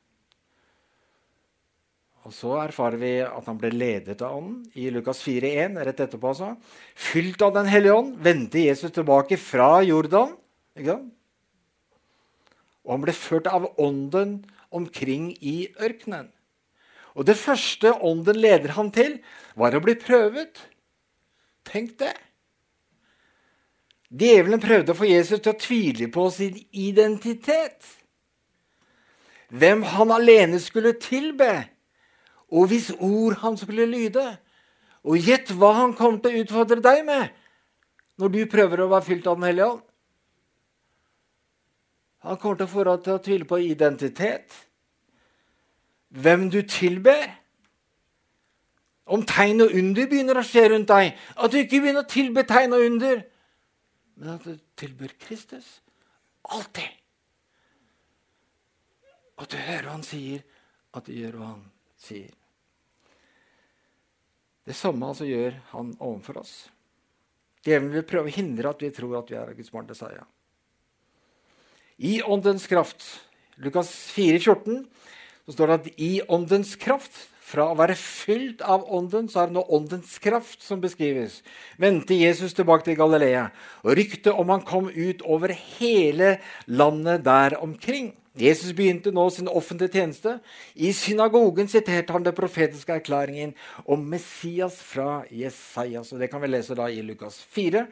Og 2.25 2.33
Så 2.33 2.55
erfarer 2.57 2.97
vi 2.97 3.11
at 3.21 3.49
han 3.51 3.59
ble 3.61 3.69
ledet 3.75 4.23
av 4.25 4.39
Ånden 4.39 4.63
i 4.81 4.89
Lukas 4.93 5.21
4,1. 5.21 5.77
rett 5.85 5.99
etterpå 6.01 6.31
altså. 6.31 6.55
Fylt 6.97 7.43
av 7.45 7.53
Den 7.53 7.69
hellige 7.69 7.99
ånd 7.99 8.15
vendte 8.25 8.65
Jesus 8.65 8.95
tilbake 8.97 9.37
fra 9.37 9.83
Jordan. 9.85 10.33
Og 12.85 12.95
han 12.95 13.05
ble 13.05 13.13
ført 13.13 13.51
av 13.53 13.69
Ånden 13.77 14.39
omkring 14.73 15.35
i 15.45 15.69
ørkenen. 15.77 16.33
Og 17.15 17.27
det 17.27 17.37
første 17.39 17.93
Ånden 18.03 18.39
leder 18.43 18.75
han 18.75 18.91
til, 18.95 19.19
var 19.55 19.75
å 19.75 19.83
bli 19.83 19.95
prøvet. 19.99 20.59
Tenk 21.67 21.95
det! 22.03 22.15
Djevelen 24.15 24.63
prøvde 24.63 24.95
å 24.95 24.99
få 24.99 25.09
Jesus 25.09 25.41
til 25.43 25.55
å 25.55 25.59
tvile 25.59 26.09
på 26.15 26.27
sin 26.31 26.59
identitet. 26.71 27.87
Hvem 29.55 29.83
han 29.95 30.13
alene 30.15 30.61
skulle 30.63 30.95
tilbe 31.03 31.65
og 32.55 32.69
hvis 32.71 32.93
ord 33.01 33.39
han 33.43 33.57
skulle 33.59 33.87
lyde. 33.91 34.25
Og 35.05 35.21
gjett 35.21 35.51
hva 35.59 35.73
han 35.81 35.97
kom 35.97 36.21
til 36.23 36.33
å 36.33 36.45
utfordre 36.45 36.81
deg 36.85 37.03
med 37.07 37.33
når 38.21 38.31
du 38.31 38.41
prøver 38.47 38.85
å 38.85 38.91
være 38.93 39.09
fylt 39.09 39.27
av 39.27 39.41
Den 39.41 39.49
hellige 39.49 39.71
ånd. 39.73 39.83
Han 42.25 42.39
kommer 42.41 42.61
til 42.61 42.69
å 42.69 42.73
få 42.73 42.85
deg 42.89 43.03
til 43.05 43.17
å 43.17 43.23
tvile 43.25 43.49
på 43.49 43.59
identitet, 43.61 44.55
hvem 46.15 46.49
du 46.53 46.61
tilber. 46.69 47.27
Om 49.05 49.25
tegn 49.29 49.61
og 49.67 49.75
under 49.77 50.09
begynner 50.09 50.41
å 50.41 50.47
skje 50.47 50.69
rundt 50.73 50.89
deg, 50.89 51.13
at 51.13 51.53
du 51.53 51.59
ikke 51.61 51.83
begynner 51.83 52.07
å 52.07 52.09
tilbe 52.09 52.47
tegn 52.49 52.73
og 52.73 52.85
under, 52.87 53.25
men 54.15 54.37
at 54.37 54.47
du 54.47 54.55
tilber 54.79 55.13
Kristus. 55.21 55.67
Alltid. 56.55 56.89
At 59.43 59.51
du 59.51 59.59
hører 59.59 59.89
hva 59.89 59.97
han 59.97 60.07
sier, 60.07 60.45
at 60.95 61.09
du 61.09 61.13
gjør 61.17 61.41
hva 61.41 61.51
han 61.51 61.65
sier. 62.01 62.31
Det 64.65 64.77
samme 64.79 65.11
altså 65.11 65.27
gjør 65.29 65.59
han 65.75 65.93
overfor 65.99 66.41
oss. 66.41 66.55
Djevelen 67.65 67.93
vil 67.93 68.07
prøve 68.09 68.31
å 68.31 68.37
hindre 68.37 68.71
at 68.71 68.81
vi 68.85 68.93
tror 68.95 69.19
at 69.19 69.33
vi 69.33 69.37
er 69.41 69.53
Guds 69.57 69.73
barn. 69.73 69.89
Det 69.89 69.97
sa 69.99 70.09
jeg. 70.13 70.25
I 72.05 72.15
åndens 72.23 72.67
kraft, 72.71 73.05
Lukas 73.63 73.91
4, 74.15 74.41
14, 74.41 74.85
så 75.45 75.55
står 75.55 75.71
det 75.71 75.79
at 75.79 76.01
i 76.01 76.13
åndens 76.33 76.75
kraft 76.81 77.27
fra 77.45 77.69
å 77.69 77.77
være 77.77 77.97
fylt 77.99 78.65
av 78.65 78.87
ånden, 78.93 79.29
så 79.29 79.43
er 79.43 79.51
det 79.51 79.59
nå 79.59 79.65
åndens 79.77 80.17
kraft 80.23 80.65
som 80.65 80.81
beskrives. 80.81 81.43
Vendte 81.81 82.17
Jesus 82.17 82.57
tilbake 82.57 82.87
til 82.89 82.97
Galilea, 82.99 83.51
og 83.85 83.99
ryktet 83.99 84.33
om 84.33 84.53
han 84.55 84.65
kom 84.65 84.89
ut 84.89 85.23
over 85.29 85.53
hele 85.53 86.39
landet 86.67 87.27
der 87.27 87.59
omkring. 87.61 88.15
Jesus 88.35 88.73
begynte 88.75 89.13
nå 89.15 89.29
sin 89.31 89.47
offentlige 89.47 90.01
tjeneste. 90.01 90.39
I 90.75 90.91
synagogen 90.97 91.69
siterte 91.71 92.17
han 92.17 92.25
den 92.27 92.35
profetiske 92.35 92.97
erklæringen 92.97 93.53
om 93.87 94.03
Messias 94.11 94.81
fra 94.83 95.23
Jesajas. 95.31 96.11
Og 96.11 96.19
det 96.19 96.33
kan 96.33 96.43
vi 96.43 96.51
lese 96.51 96.75
da 96.75 96.89
i 96.91 97.05
Lukas 97.07 97.39
4, 97.55 97.85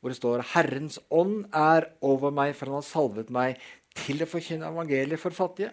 hvor 0.00 0.10
det 0.10 0.18
står 0.18 0.42
Herrens 0.56 0.98
ånd 1.06 1.44
er 1.54 1.92
over 2.02 2.34
meg, 2.34 2.56
for 2.56 2.72
han 2.72 2.80
har 2.80 2.88
salvet 2.88 3.30
meg 3.30 3.62
til 3.94 4.24
å 4.24 4.30
forkynne 4.30 4.72
evangeliet 4.72 5.22
for 5.22 5.36
fattige. 5.36 5.70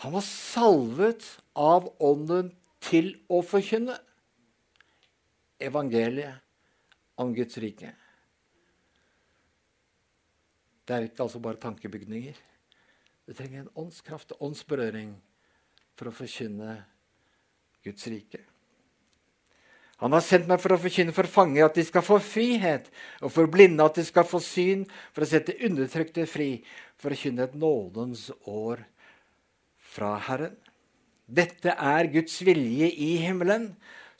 Han 0.00 0.14
var 0.16 0.24
salvet 0.24 1.26
av 1.52 1.90
ånden 2.00 2.54
til 2.80 3.12
å 3.28 3.42
forkynne 3.44 3.98
evangeliet 5.60 6.40
om 7.20 7.34
Guds 7.36 7.58
rike. 7.60 7.90
Det 10.88 10.96
er 10.96 11.04
ikke 11.06 11.26
altså 11.26 11.40
bare 11.44 11.60
tankebygninger. 11.60 12.38
Du 13.28 13.34
trenger 13.36 13.60
en 13.60 13.74
åndskraft 13.82 14.32
åndsberøring 14.40 15.12
for 15.98 16.08
å 16.08 16.14
forkynne 16.16 16.78
Guds 17.84 18.08
rike. 18.08 18.40
Han 20.00 20.16
har 20.16 20.24
sendt 20.24 20.48
meg 20.48 20.62
for 20.62 20.72
å 20.72 20.80
forkynne 20.80 21.12
for 21.12 21.28
fanger 21.28 21.66
at 21.66 21.76
de 21.76 21.84
skal 21.84 22.02
få 22.06 22.16
frihet, 22.24 22.88
og 23.20 23.34
for 23.34 23.52
blinde 23.52 23.84
at 23.84 24.00
de 24.00 24.06
skal 24.08 24.24
få 24.24 24.40
syn, 24.40 24.86
for 25.12 25.26
å 25.26 25.28
sette 25.28 25.58
undertrykte 25.68 26.24
fri, 26.24 26.54
for 26.96 27.12
å 27.12 27.20
kynne 27.20 27.44
et 27.44 27.58
nådens 27.60 28.30
år 28.48 28.80
fra 29.90 30.14
Herren. 30.28 30.54
Dette 31.30 31.74
er 31.74 32.10
Guds 32.10 32.40
vilje 32.46 32.88
i 32.90 33.14
himmelen, 33.22 33.70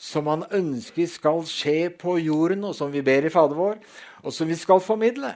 som 0.00 0.28
han 0.30 0.46
ønsker 0.56 1.08
skal 1.10 1.42
skje 1.48 1.90
på 2.00 2.16
jorden, 2.22 2.64
og 2.64 2.74
som 2.76 2.92
vi 2.92 3.02
ber 3.04 3.26
i 3.26 3.32
Fader 3.32 3.58
vår, 3.58 3.80
og 4.24 4.34
som 4.34 4.48
vi 4.48 4.56
skal 4.58 4.82
formidle. 4.82 5.34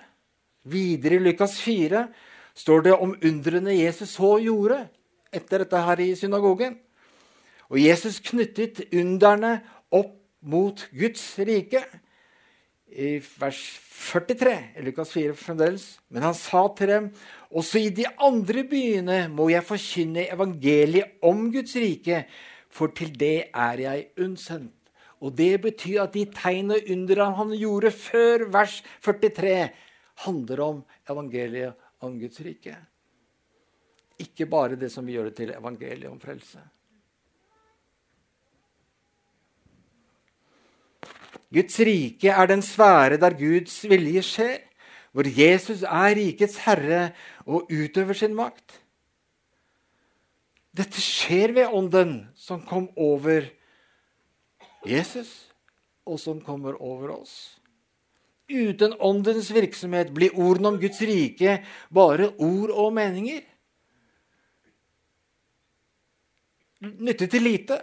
Videre 0.64 1.18
i 1.18 1.24
Lukas 1.26 1.58
4 1.60 2.06
står 2.56 2.86
det 2.86 2.94
om 2.96 3.12
undrene 3.12 3.74
Jesus 3.76 4.14
så 4.16 4.36
gjorde 4.40 4.84
etter 5.34 5.64
dette 5.64 5.82
her 5.88 6.00
i 6.00 6.14
synagogen. 6.16 6.78
Og 7.68 7.80
Jesus 7.82 8.20
knyttet 8.24 8.84
underne 8.94 9.58
opp 9.92 10.14
mot 10.44 10.86
Guds 10.94 11.24
rike. 11.40 11.82
I 12.94 13.18
vers 13.40 13.60
43 14.12 14.54
i 14.78 14.84
Lukas 14.86 15.12
4 15.16 15.34
fremdeles. 15.36 15.86
Men 16.08 16.28
han 16.28 16.36
sa 16.38 16.66
til 16.78 16.92
dem, 16.92 17.08
også 17.54 17.78
i 17.78 17.90
de 17.94 18.06
andre 18.18 18.64
byene 18.66 19.18
må 19.30 19.48
jeg 19.52 19.66
forkynne 19.66 20.26
evangeliet 20.34 21.20
om 21.22 21.46
Guds 21.54 21.76
rike, 21.78 22.24
for 22.74 22.90
til 22.96 23.12
det 23.14 23.50
er 23.54 23.82
jeg 23.84 24.08
unnsendt. 24.18 24.74
Og 25.22 25.32
det 25.38 25.62
betyr 25.62 26.02
at 26.02 26.16
de 26.16 26.26
tegn 26.34 26.74
og 26.74 26.90
under 26.90 27.22
han 27.38 27.54
gjorde 27.56 27.94
før 27.94 28.48
vers 28.52 28.82
43, 29.06 29.70
handler 30.26 30.60
om 30.60 30.82
evangeliet 31.08 31.78
om 32.04 32.18
Guds 32.18 32.40
rike. 32.44 32.74
Ikke 34.20 34.46
bare 34.46 34.76
det 34.78 34.90
som 34.92 35.06
vi 35.06 35.16
gjør 35.16 35.30
det 35.30 35.36
til 35.38 35.54
evangeliet 35.54 36.10
om 36.10 36.20
frelse. 36.20 36.60
Guds 41.54 41.78
rike 41.86 42.30
er 42.34 42.46
den 42.50 42.62
sfære 42.62 43.18
der 43.22 43.36
Guds 43.38 43.76
vilje 43.86 44.22
skjer, 44.26 44.58
hvor 45.14 45.28
Jesus 45.30 45.84
er 45.86 46.16
rikets 46.18 46.58
herre 46.64 47.12
og 47.46 47.70
utøver 47.70 48.16
sin 48.18 48.34
makt. 48.34 48.80
Dette 50.74 50.98
skjer 50.98 51.54
ved 51.54 51.70
Ånden 51.70 52.16
som 52.34 52.64
kom 52.66 52.88
over 52.98 53.46
Jesus, 54.84 55.30
og 56.04 56.18
som 56.20 56.42
kommer 56.44 56.74
over 56.82 57.14
oss. 57.14 57.60
Uten 58.50 58.92
åndens 59.00 59.48
virksomhet 59.54 60.10
blir 60.12 60.34
ordene 60.36 60.74
om 60.74 60.80
Guds 60.82 60.98
rike 61.00 61.60
bare 61.94 62.28
ord 62.36 62.74
og 62.74 62.90
meninger. 62.98 63.40
Nyttig 66.84 67.30
til 67.32 67.46
lite. 67.46 67.78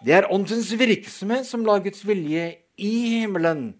Det 0.00 0.14
er 0.16 0.30
åndens 0.32 0.70
virksomhet 0.72 1.44
som 1.50 1.66
lar 1.66 1.82
Guds 1.84 2.06
vilje 2.08 2.46
i 2.80 2.94
himmelen 3.18 3.74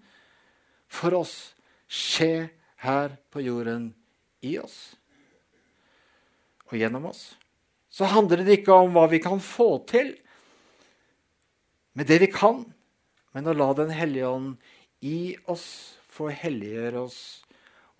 for 0.91 1.17
oss 1.23 1.55
skje 1.91 2.49
her 2.85 3.17
på 3.33 3.43
jorden 3.43 3.91
i 4.47 4.57
oss 4.63 4.95
og 6.71 6.77
gjennom 6.79 7.09
oss. 7.11 7.33
Så 7.91 8.07
handler 8.07 8.45
det 8.47 8.61
ikke 8.61 8.77
om 8.79 8.95
hva 8.95 9.09
vi 9.11 9.19
kan 9.23 9.41
få 9.43 9.81
til 9.91 10.13
med 11.99 12.07
det 12.07 12.21
vi 12.23 12.29
kan, 12.31 12.63
men 13.35 13.51
å 13.51 13.55
la 13.57 13.73
Den 13.75 13.91
hellige 13.91 14.31
ånd 14.31 14.55
i 15.03 15.35
oss 15.51 15.99
få 16.07 16.31
helliggjøre 16.31 17.03
oss 17.03 17.21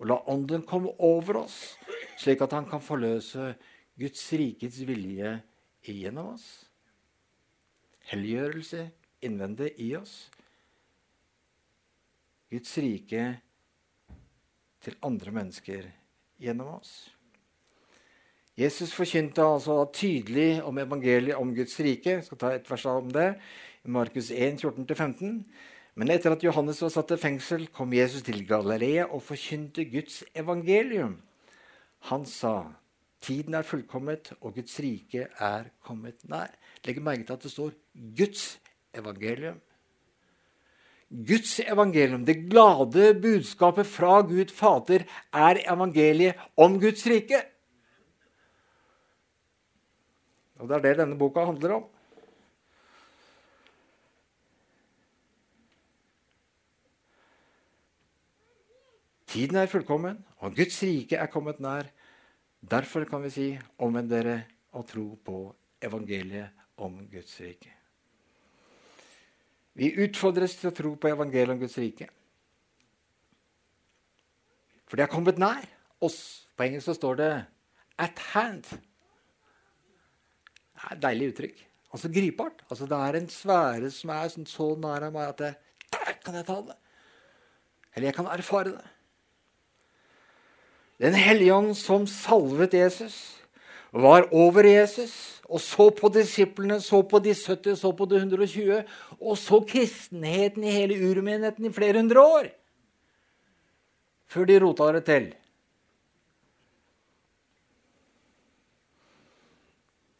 og 0.01 0.07
la 0.09 0.17
Ånden 0.33 0.63
komme 0.65 0.95
over 0.97 1.43
oss, 1.43 1.75
slik 2.17 2.41
at 2.41 2.55
han 2.55 2.65
kan 2.69 2.81
forløse 2.81 3.51
Guds 3.99 4.23
rikets 4.33 4.79
vilje 4.87 5.35
igjennom 5.85 6.33
oss. 6.33 6.47
helliggjørelse 8.09 8.89
innvendig 9.21 9.69
i 9.77 9.91
oss. 9.95 10.31
Guds 12.49 12.73
rike 12.81 13.21
til 14.81 14.97
andre 15.05 15.33
mennesker 15.35 15.87
gjennom 16.41 16.75
oss. 16.77 17.11
Jesus 18.59 18.91
forkynte 18.93 19.43
altså 19.45 19.77
tydelig 19.95 20.61
om 20.67 20.77
evangeliet 20.81 21.39
om 21.39 21.53
Guds 21.55 21.77
rike. 21.79 22.17
Jeg 22.17 22.25
skal 22.27 22.39
ta 22.41 22.51
et 22.55 22.67
vers 22.69 22.85
om 22.91 23.07
det. 23.13 23.29
I 23.85 23.89
Markus 23.89 24.29
1, 24.31 24.61
14-15. 24.65 25.39
Men 25.95 26.11
etter 26.11 26.35
at 26.35 26.43
Johannes 26.43 26.81
var 26.83 26.91
satt 26.93 27.13
i 27.15 27.19
fengsel, 27.19 27.65
kom 27.73 27.93
Jesus 27.95 28.23
til 28.27 28.43
Galilea 28.47 29.07
og 29.07 29.23
forkynte 29.23 29.85
Guds 29.89 30.21
evangelium. 30.35 31.17
Han 32.11 32.25
sa, 32.25 32.73
'Tiden 33.21 33.53
er 33.53 33.61
fullkommet, 33.61 34.33
og 34.41 34.55
Guds 34.55 34.79
rike 34.79 35.27
er 35.39 35.63
kommet 35.83 36.23
nær'. 36.25 36.55
Legg 36.85 37.01
merke 37.01 37.23
til 37.23 37.33
at 37.33 37.43
det 37.43 37.51
står 37.51 37.71
'Guds 38.17 38.59
evangelium'. 38.97 39.61
Guds 41.11 41.57
evangelium, 41.59 42.23
det 42.23 42.47
glade 42.47 43.09
budskapet 43.19 43.87
fra 43.87 44.21
Gud 44.23 44.51
Fader, 44.55 45.03
er 45.33 45.59
evangeliet 45.67 46.39
om 46.55 46.77
Guds 46.79 47.03
rike. 47.07 47.41
Og 50.61 50.69
det 50.69 50.77
er 50.77 50.85
det 50.85 51.01
denne 51.01 51.17
boka 51.19 51.43
handler 51.49 51.81
om. 51.81 51.89
Tiden 59.31 59.59
er 59.59 59.67
fullkommen, 59.71 60.17
og 60.43 60.55
Guds 60.55 60.79
rike 60.83 61.19
er 61.19 61.31
kommet 61.31 61.59
nær. 61.63 61.91
Derfor 62.61 63.03
kan 63.09 63.23
vi 63.23 63.33
si 63.33 63.49
omvend 63.79 64.11
dere 64.11 64.41
og 64.71 64.87
tro 64.87 65.05
på 65.25 65.43
evangeliet 65.83 66.51
om 66.77 66.99
Guds 67.11 67.35
rike. 67.43 67.80
Vi 69.77 69.93
utfordres 70.03 70.57
til 70.59 70.69
å 70.69 70.75
tro 70.75 70.95
på 70.99 71.11
evangeliet 71.11 71.53
om 71.53 71.61
Guds 71.61 71.77
rike. 71.79 72.09
For 74.89 74.99
det 74.99 75.05
er 75.05 75.13
kommet 75.13 75.39
nær 75.39 75.63
oss. 76.03 76.47
På 76.57 76.65
engelsk 76.65 76.89
så 76.89 76.97
står 76.97 77.15
det 77.17 77.45
'at 77.97 78.19
hand'. 78.33 78.67
Det 80.75 80.83
er 80.83 80.95
et 80.95 81.01
deilig 81.01 81.33
uttrykk. 81.33 81.67
Altså 81.93 82.09
gripbart. 82.09 82.63
Altså 82.69 82.85
Det 82.85 82.97
er 82.97 83.15
en 83.15 83.27
sfære 83.27 83.91
som 83.91 84.09
er 84.09 84.27
sånn 84.27 84.47
så 84.47 84.75
nær 84.75 85.03
av 85.03 85.13
meg 85.13 85.29
at 85.29 85.39
jeg, 85.39 85.55
der 85.91 86.13
kan 86.23 86.35
jeg 86.35 86.45
ta 86.45 86.61
det. 86.61 86.75
Eller 87.95 88.07
jeg 88.07 88.15
kan 88.15 88.25
erfare 88.25 88.71
det. 88.71 88.87
Den 91.01 91.13
hellige 91.13 91.53
ånd 91.53 91.75
som 91.75 92.07
salvet 92.07 92.73
Jesus, 92.73 93.40
var 93.91 94.29
over 94.31 94.65
Jesus 94.65 95.41
og 95.51 95.59
så 95.59 95.89
på 95.91 96.07
disiplene, 96.15 96.79
så 96.79 97.01
på 97.03 97.19
de 97.19 97.33
70, 97.35 97.75
så 97.81 97.91
på 97.91 98.07
de 98.07 98.21
120, 98.21 98.83
og 99.19 99.37
så 99.37 99.59
kristenheten 99.67 100.63
i 100.63 100.71
hele 100.71 100.95
urmenigheten 101.09 101.67
i 101.67 101.73
flere 101.75 101.99
hundre 101.99 102.23
år. 102.23 102.47
Før 104.31 104.47
de 104.47 104.59
rota 104.63 104.91
det 104.95 105.03
til. 105.09 105.25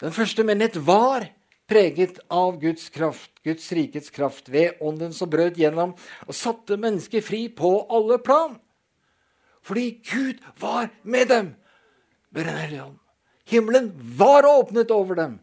Den 0.01 0.11
første 0.11 0.43
menighet 0.43 0.82
var 0.84 1.30
preget 1.69 2.19
av 2.28 2.57
Guds 2.59 2.89
kraft, 2.91 3.32
Guds 3.45 3.69
rikets 3.72 4.11
kraft, 4.11 4.49
ved 4.51 4.82
ånden 4.84 5.13
som 5.15 5.30
brøt 5.32 5.55
gjennom 5.55 5.93
og 6.26 6.36
satte 6.36 6.76
mennesker 6.76 7.24
fri 7.24 7.45
på 7.55 7.72
alle 7.88 8.19
plan. 8.19 8.57
Fordi 9.63 10.01
Gud 10.03 10.41
var 10.59 10.89
med 11.03 11.30
dem 11.32 11.53
med 12.32 12.45
Den 12.45 12.57
hellige 12.57 12.84
ånd. 12.84 13.00
Himmelen 13.51 13.91
var 14.17 14.45
åpnet 14.47 14.91
over 14.91 15.15
dem. 15.15 15.39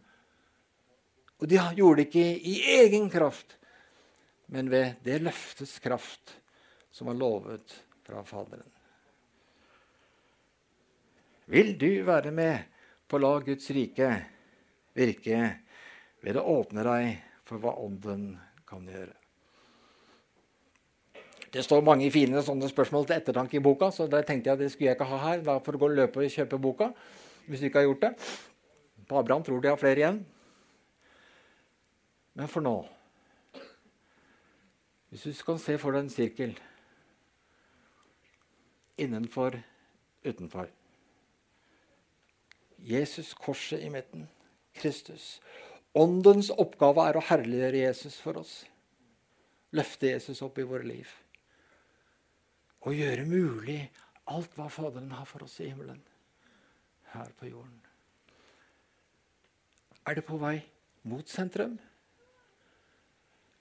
Og 1.38 1.48
de 1.50 1.59
gjorde 1.76 2.00
det 2.00 2.06
ikke 2.09 2.24
i 2.24 2.54
egen 2.80 3.11
kraft, 3.12 3.59
men 4.48 4.70
ved 4.72 4.96
det 5.04 5.20
løftets 5.26 5.76
kraft 5.84 6.32
som 6.88 7.11
var 7.11 7.18
lovet 7.20 7.74
fra 8.09 8.24
Faderen. 8.24 8.64
Vil 11.52 11.74
du 11.80 11.90
være 12.09 12.32
med 12.32 12.64
på 13.09 13.20
å 13.20 13.22
la 13.26 13.34
Guds 13.44 13.68
rike 13.76 14.09
virke 14.96 15.44
ved 16.24 16.40
å 16.40 16.48
åpne 16.59 16.88
deg 16.88 17.12
for 17.44 17.61
hva 17.61 17.76
Ånden 17.84 18.26
kan 18.68 18.88
gjøre? 18.88 19.12
Det 21.52 21.61
står 21.64 21.84
mange 21.84 22.09
fine 22.12 22.40
sånne 22.44 22.72
spørsmål 22.72 23.04
til 23.09 23.20
ettertanke 23.20 23.61
i 23.61 23.64
boka, 23.64 23.92
så 23.92 24.09
det 24.09 24.24
tenkte 24.28 24.54
jeg 24.54 24.64
det 24.64 24.72
skulle 24.72 24.94
jeg 24.94 24.98
ikke 24.98 25.12
ha 25.12 25.24
her. 25.28 25.44
Da 25.44 25.61
får 25.61 25.76
du 25.76 25.84
gå 25.84 25.92
og 25.92 25.98
løpe 26.00 26.24
og 26.24 26.32
kjøpe 26.32 26.64
boka 26.64 26.92
hvis 27.49 27.61
du 27.61 27.68
ikke 27.68 27.82
har 27.82 27.88
gjort 27.88 28.05
det. 28.07 28.12
På 29.09 29.18
Abraham 29.18 29.44
tror 29.44 29.61
de 29.61 29.70
har 29.72 29.80
flere 29.80 30.03
igjen. 30.03 30.22
Men 32.38 32.51
for 32.51 32.62
nå 32.62 32.76
Hvis 35.09 35.24
du 35.24 35.32
kan 35.42 35.59
se 35.59 35.78
for 35.80 35.96
deg 35.96 36.05
en 36.05 36.12
sirkel 36.12 36.51
innenfor, 39.01 39.57
utenfor 40.26 40.68
Jesus, 42.84 43.32
korset 43.34 43.80
i 43.80 43.88
midten, 43.90 44.26
Kristus. 44.76 45.38
Åndens 45.96 46.51
oppgave 46.53 47.07
er 47.09 47.16
å 47.18 47.24
herliggjøre 47.30 47.80
Jesus 47.86 48.18
for 48.20 48.42
oss. 48.42 48.53
Løfte 49.72 50.12
Jesus 50.12 50.42
opp 50.44 50.61
i 50.61 50.66
våre 50.68 50.86
liv 50.86 51.09
og 52.86 52.94
gjøre 52.94 53.24
mulig 53.26 53.80
alt 54.30 54.55
hva 54.57 54.68
Faderen 54.70 55.11
har 55.12 55.26
for 55.28 55.44
oss 55.44 55.59
i 55.61 55.66
himmelen, 55.66 55.99
her 57.14 57.30
på 57.38 57.48
jorden. 57.50 57.78
Er 60.09 60.16
det 60.16 60.24
på 60.24 60.38
vei 60.40 60.56
mot 61.09 61.28
sentrum? 61.28 61.78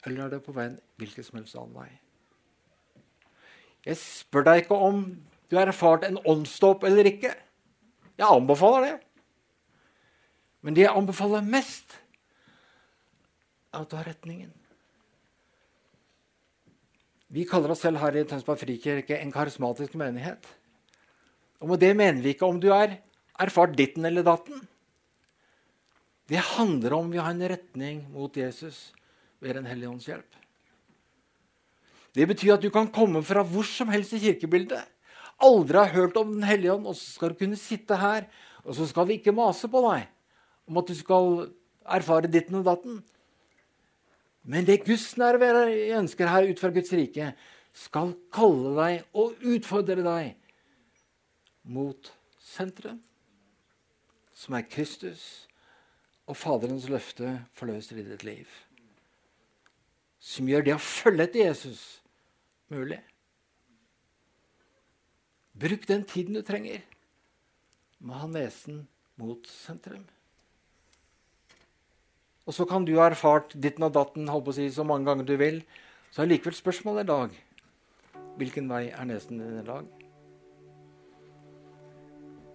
Eller 0.05 0.25
er 0.25 0.35
det 0.35 0.43
på 0.45 0.55
vei 0.55 0.69
en 0.69 0.77
hvilken 0.99 1.25
som 1.25 1.39
helst 1.39 1.57
annen 1.59 1.75
vei? 1.75 1.89
Jeg 3.87 3.99
spør 3.99 4.47
deg 4.47 4.63
ikke 4.63 4.77
om 4.87 5.03
du 5.47 5.55
har 5.55 5.69
erfart 5.71 6.03
en 6.07 6.19
åndsdåp 6.27 6.83
eller 6.87 7.07
ikke. 7.07 7.31
Jeg 8.17 8.27
anbefaler 8.27 8.87
det. 8.87 8.95
Men 10.65 10.75
det 10.75 10.83
jeg 10.83 10.95
anbefaler 10.95 11.45
mest, 11.47 11.93
er 13.71 13.83
at 13.83 13.91
du 13.91 13.95
har 13.95 14.07
retningen. 14.09 14.51
Vi 17.31 17.43
kaller 17.47 17.71
oss 17.71 17.83
selv 17.83 17.99
her 17.99 18.15
i 18.15 18.23
Tønsberg 18.27 18.59
frikirke 18.59 19.19
en 19.19 19.31
karismatisk 19.31 19.95
menighet. 19.99 20.47
Og 21.59 21.71
med 21.71 21.81
det 21.83 21.93
mener 21.95 22.23
vi 22.23 22.35
ikke 22.35 22.47
om 22.47 22.59
du 22.61 22.69
er 22.71 22.97
erfart 23.39 23.75
ditten 23.77 24.05
eller 24.05 24.25
datten. 24.25 24.61
Det 26.27 26.41
handler 26.57 26.93
om 26.97 27.11
vi 27.11 27.21
har 27.21 27.31
en 27.31 27.49
retning 27.49 28.01
mot 28.11 28.35
Jesus 28.35 28.91
ved 29.39 29.55
Den 29.55 29.65
hellige 29.69 29.89
ånds 29.89 30.07
hjelp. 30.07 30.35
Det 32.17 32.25
betyr 32.27 32.55
at 32.55 32.63
du 32.63 32.71
kan 32.73 32.89
komme 32.91 33.21
fra 33.23 33.43
hvor 33.45 33.67
som 33.67 33.91
helst 33.93 34.15
i 34.17 34.19
kirkebildet. 34.19 34.81
Aldri 35.38 35.77
har 35.77 35.93
hørt 35.93 36.17
om 36.17 36.33
Den 36.33 36.43
hellige 36.43 36.73
ånd, 36.73 36.88
og 36.88 36.95
så 36.97 37.13
skal 37.13 37.29
du 37.29 37.39
kunne 37.43 37.59
sitte 37.59 37.95
her. 37.95 38.25
Og 38.65 38.75
så 38.75 38.88
skal 38.89 39.07
vi 39.07 39.19
ikke 39.19 39.35
mase 39.35 39.69
på 39.71 39.83
deg 39.85 40.07
om 40.67 40.81
at 40.81 40.89
du 40.89 40.95
skal 40.97 41.45
erfare 41.88 42.27
ditten 42.27 42.57
og 42.59 42.65
datten. 42.67 42.97
Men 44.43 44.65
det 44.67 44.83
Guds 44.83 45.13
nærvær 45.19 45.67
ønsker 45.99 46.27
her 46.27 46.49
ut 46.49 46.59
fra 46.59 46.71
Guds 46.75 46.91
rike, 46.95 47.31
skal 47.77 48.13
kalle 48.33 48.73
deg 48.75 49.05
og 49.15 49.43
utfordre 49.45 50.01
deg 50.01 50.33
mot 51.67 52.11
senteret, 52.41 52.97
som 54.38 54.57
er 54.57 54.67
Kristus 54.69 55.47
og 56.29 56.38
Faderens 56.38 56.88
løfte 56.91 57.39
forløser 57.57 58.01
i 58.01 58.05
ditt 58.05 58.25
liv. 58.27 58.49
Som 60.21 60.49
gjør 60.49 60.67
det 60.67 60.75
å 60.75 60.83
følge 60.83 61.25
etter 61.25 61.45
Jesus 61.47 61.81
mulig. 62.73 62.99
Bruk 65.57 65.88
den 65.89 66.05
tiden 66.05 66.38
du 66.38 66.43
trenger 66.45 66.83
med 67.97 68.13
å 68.13 68.21
ha 68.21 68.29
nesen 68.29 68.85
mot 69.17 69.49
sentrum. 69.49 70.05
Og 72.45 72.53
så 72.55 72.67
kan 72.69 72.85
du 72.85 72.93
ha 72.99 73.09
erfart 73.09 73.55
ditten 73.57 73.88
og 73.88 73.95
datten 73.97 74.29
holdt 74.29 74.45
på 74.45 74.53
å 74.53 74.57
si, 74.59 74.67
så 74.71 74.85
mange 74.88 75.09
ganger 75.09 75.25
du 75.27 75.33
vil. 75.39 75.63
Så 76.13 76.23
er 76.23 76.29
likevel 76.29 76.55
spørsmålet 76.55 77.07
i 77.07 77.11
dag 77.11 77.43
hvilken 78.38 78.69
vei 78.69 78.88
er 78.93 79.07
nesen 79.09 79.41
din 79.41 79.57
i 79.59 79.65
dag? 79.65 80.07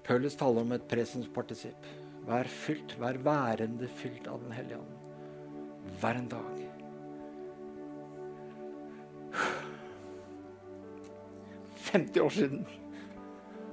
Paulus 0.07 0.35
taler 0.39 0.65
om 0.65 0.73
et 0.75 0.87
presenspartisipp. 0.91 1.87
Vær 2.27 2.49
fylt, 2.51 2.97
vær 2.99 3.19
værende 3.23 3.89
fylt 3.99 4.29
av 4.31 4.43
Den 4.43 4.55
hellige 4.55 4.79
ånd. 4.79 4.95
Hver 6.01 6.19
en 6.19 6.29
dag. 6.31 6.61
«50 11.93 12.21
år 12.23 12.31
siden 12.33 12.63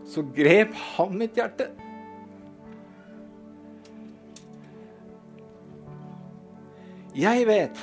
så 0.09 0.23
grep 0.35 0.73
han 0.95 1.13
mitt 1.15 1.37
hjerte. 1.37 1.69
Jeg 7.15 7.45
vet 7.47 7.79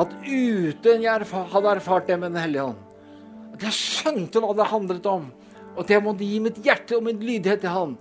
at 0.00 0.12
uten 0.24 1.04
jeg 1.04 1.28
hadde 1.52 1.74
erfart 1.74 2.08
det 2.08 2.18
med 2.20 2.32
Den 2.32 2.42
hellige 2.42 2.64
ånd, 2.72 2.80
at 3.54 3.66
jeg 3.68 3.76
skjønte 3.76 4.42
hva 4.42 4.54
det 4.56 4.68
handlet 4.70 5.08
om, 5.10 5.28
og 5.80 5.86
at 5.86 5.94
jeg 5.94 6.02
måtte 6.04 6.26
gi 6.28 6.38
mitt 6.44 6.58
hjerte 6.60 6.92
og 6.98 7.06
min 7.06 7.22
lydighet 7.24 7.62
til 7.62 7.72
Han, 7.72 7.92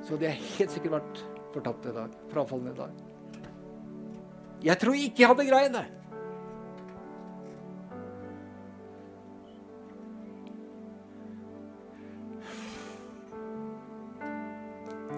så 0.00 0.14
hadde 0.14 0.24
jeg 0.30 0.44
helt 0.54 0.70
sikkert 0.72 0.94
vært 0.94 1.18
fortapt 1.52 1.84
i 1.84 1.92
dag. 1.92 2.14
Frafallen 2.30 2.70
i 2.70 2.76
dag. 2.78 3.02
Jeg 4.64 4.80
tror 4.80 4.96
ikke 4.96 5.20
jeg 5.20 5.28
hadde 5.28 5.44
greid 5.50 5.74
det. 5.76 5.82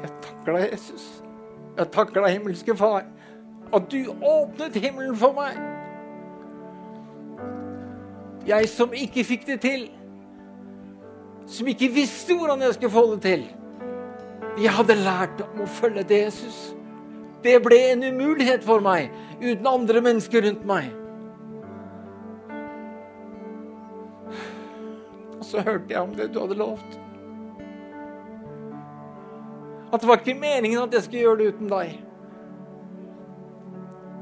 Jeg 0.00 0.12
takker 0.26 0.58
deg, 0.58 0.66
Jesus. 0.72 1.06
Jeg 1.78 1.92
takker 1.94 2.26
deg, 2.26 2.34
himmelske 2.40 2.78
Far, 2.82 3.06
at 3.70 3.88
du 3.94 4.10
åpnet 4.18 4.82
himmelen 4.82 5.14
for 5.14 5.38
meg. 5.38 5.62
Jeg 8.50 8.74
som 8.74 8.98
ikke 8.98 9.28
fikk 9.30 9.46
det 9.46 9.60
til, 9.62 9.90
som 11.50 11.68
ikke 11.68 11.90
visste 11.92 12.36
hvordan 12.38 12.62
jeg 12.62 12.76
skulle 12.76 12.94
få 12.94 13.06
det 13.14 13.22
til. 13.24 13.46
Jeg 14.60 14.74
hadde 14.74 14.98
lært 14.98 15.42
om 15.46 15.64
å 15.64 15.68
følge 15.70 16.04
til 16.06 16.24
Jesus. 16.26 16.58
Det 17.42 17.56
ble 17.64 17.78
en 17.90 18.04
umulighet 18.04 18.64
for 18.66 18.82
meg 18.84 19.10
uten 19.40 19.66
andre 19.66 20.02
mennesker 20.04 20.44
rundt 20.46 20.66
meg. 20.68 20.90
Og 25.38 25.46
så 25.48 25.64
hørte 25.64 25.90
jeg 25.90 26.02
om 26.02 26.12
det 26.14 26.28
du 26.34 26.40
hadde 26.42 26.58
lovt. 26.60 26.98
At 29.90 30.02
det 30.02 30.10
var 30.10 30.20
ikke 30.20 30.36
meningen 30.38 30.82
at 30.84 30.94
jeg 30.94 31.06
skulle 31.06 31.24
gjøre 31.24 31.40
det 31.40 31.48
uten 31.54 31.72
deg. 31.72 31.96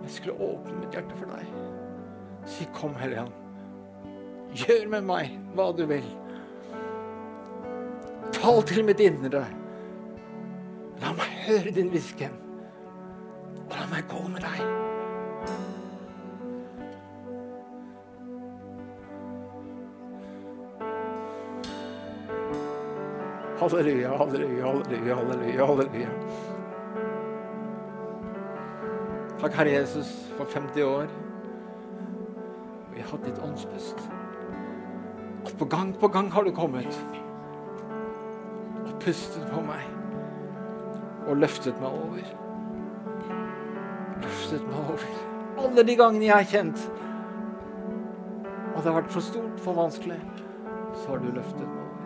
Jeg 0.07 0.15
skulle 0.15 0.39
åpne 0.47 0.79
mitt 0.79 0.95
hjerte 0.97 1.19
for 1.19 1.35
deg. 1.35 1.51
Si 2.49 2.65
'Kom, 2.73 2.95
Helligånd'. 2.97 3.37
Gjør 4.55 4.89
med 4.89 5.05
meg 5.05 5.39
hva 5.55 5.73
du 5.77 5.85
vil. 5.87 6.07
Tal 8.33 8.63
til 8.63 8.85
mitt 8.85 9.01
indre. 9.01 9.45
La 11.03 11.13
meg 11.17 11.33
høre 11.47 11.73
din 11.75 11.91
hvisken. 11.93 12.35
Og 13.69 13.77
la 13.77 13.87
meg 13.93 14.09
gå 14.11 14.23
med 14.29 14.45
deg. 14.45 14.63
Halleluja, 23.59 24.17
halleluja, 24.17 24.67
halleluja, 24.67 25.15
halleluja. 25.17 25.67
halleluja. 25.67 26.11
Takk, 29.41 29.53
Herre 29.53 29.71
Jesus, 29.71 30.13
for 30.37 30.45
50 30.45 30.83
år. 30.83 31.07
Vi 32.95 33.01
har 33.01 33.11
hatt 33.11 33.25
ditt 33.27 33.39
åndspust. 33.43 33.99
At 35.47 35.55
på 35.59 35.65
gang 35.65 35.95
på 36.01 36.09
gang 36.09 36.33
har 36.33 36.43
du 36.43 36.51
kommet 36.51 36.87
og 36.87 37.28
pustet 39.09 39.47
på 39.49 39.63
meg 39.65 39.85
og 41.29 41.37
løftet 41.41 41.79
meg 41.81 41.89
over. 41.89 42.25
Løftet 44.21 44.67
meg 44.69 44.79
over. 44.83 45.05
Alle 45.63 45.85
de 45.89 45.95
gangene 45.97 46.27
jeg 46.27 46.35
har 46.35 46.51
kjent 46.51 46.83
at 48.77 48.85
det 48.85 48.91
har 48.91 48.99
vært 48.99 49.15
for 49.15 49.25
stort, 49.25 49.61
for 49.65 49.73
vanskelig, 49.79 50.19
så 50.93 51.07
har 51.09 51.19
du 51.23 51.31
løftet 51.33 51.65
meg 51.65 51.79
over. 51.79 51.97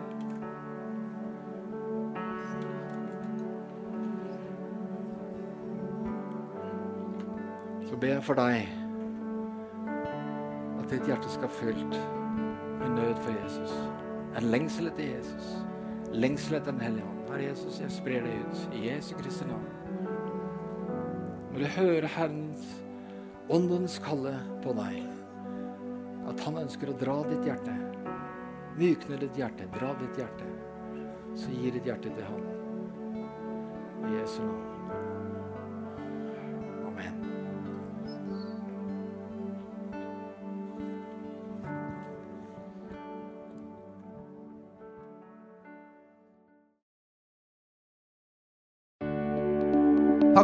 Så 7.89 7.99
ber 7.99 8.15
jeg 8.15 8.23
for 8.29 8.35
deg 8.39 8.55
at 10.79 10.87
ditt 10.95 11.11
hjerte 11.11 11.35
skal 11.35 11.51
fylt 11.59 11.99
med 12.79 12.89
nød 12.95 13.21
for 13.27 13.35
Jesus. 13.43 13.71
En 14.39 14.51
lengsel 14.55 14.87
etter 14.87 15.17
Jesus. 15.17 15.53
Lengsel 16.13 16.59
etter 16.59 16.71
Den 16.71 16.81
hellige 16.81 17.05
ånd. 17.09 17.21
Herre 17.33 17.47
Jesus, 17.47 17.79
jeg 17.81 17.91
sprer 17.91 18.25
det 18.25 18.33
ut 18.43 18.75
i 18.77 18.83
Jesu 18.85 19.15
Kristi 19.17 19.47
navn. 19.49 19.65
Når 21.53 21.63
du 21.63 21.69
hører 21.75 22.07
Herrens 22.15 22.67
åndens 23.49 23.95
kalle 24.01 24.35
på 24.61 24.75
deg, 24.77 24.99
at 26.29 26.43
han 26.45 26.59
ønsker 26.61 26.91
å 26.91 26.97
dra 27.01 27.17
ditt 27.29 27.47
hjerte, 27.49 27.73
mykne 28.77 29.17
ditt 29.21 29.41
hjerte, 29.41 29.67
dra 29.73 29.93
ditt 30.01 30.21
hjerte, 30.21 30.51
så 31.37 31.49
gir 31.53 31.73
ditt 31.73 31.89
hjerte 31.89 32.13
til 32.13 32.29
han. 32.29 32.45
I 34.03 34.15
Jesu 34.19 34.39
navn. 34.45 34.72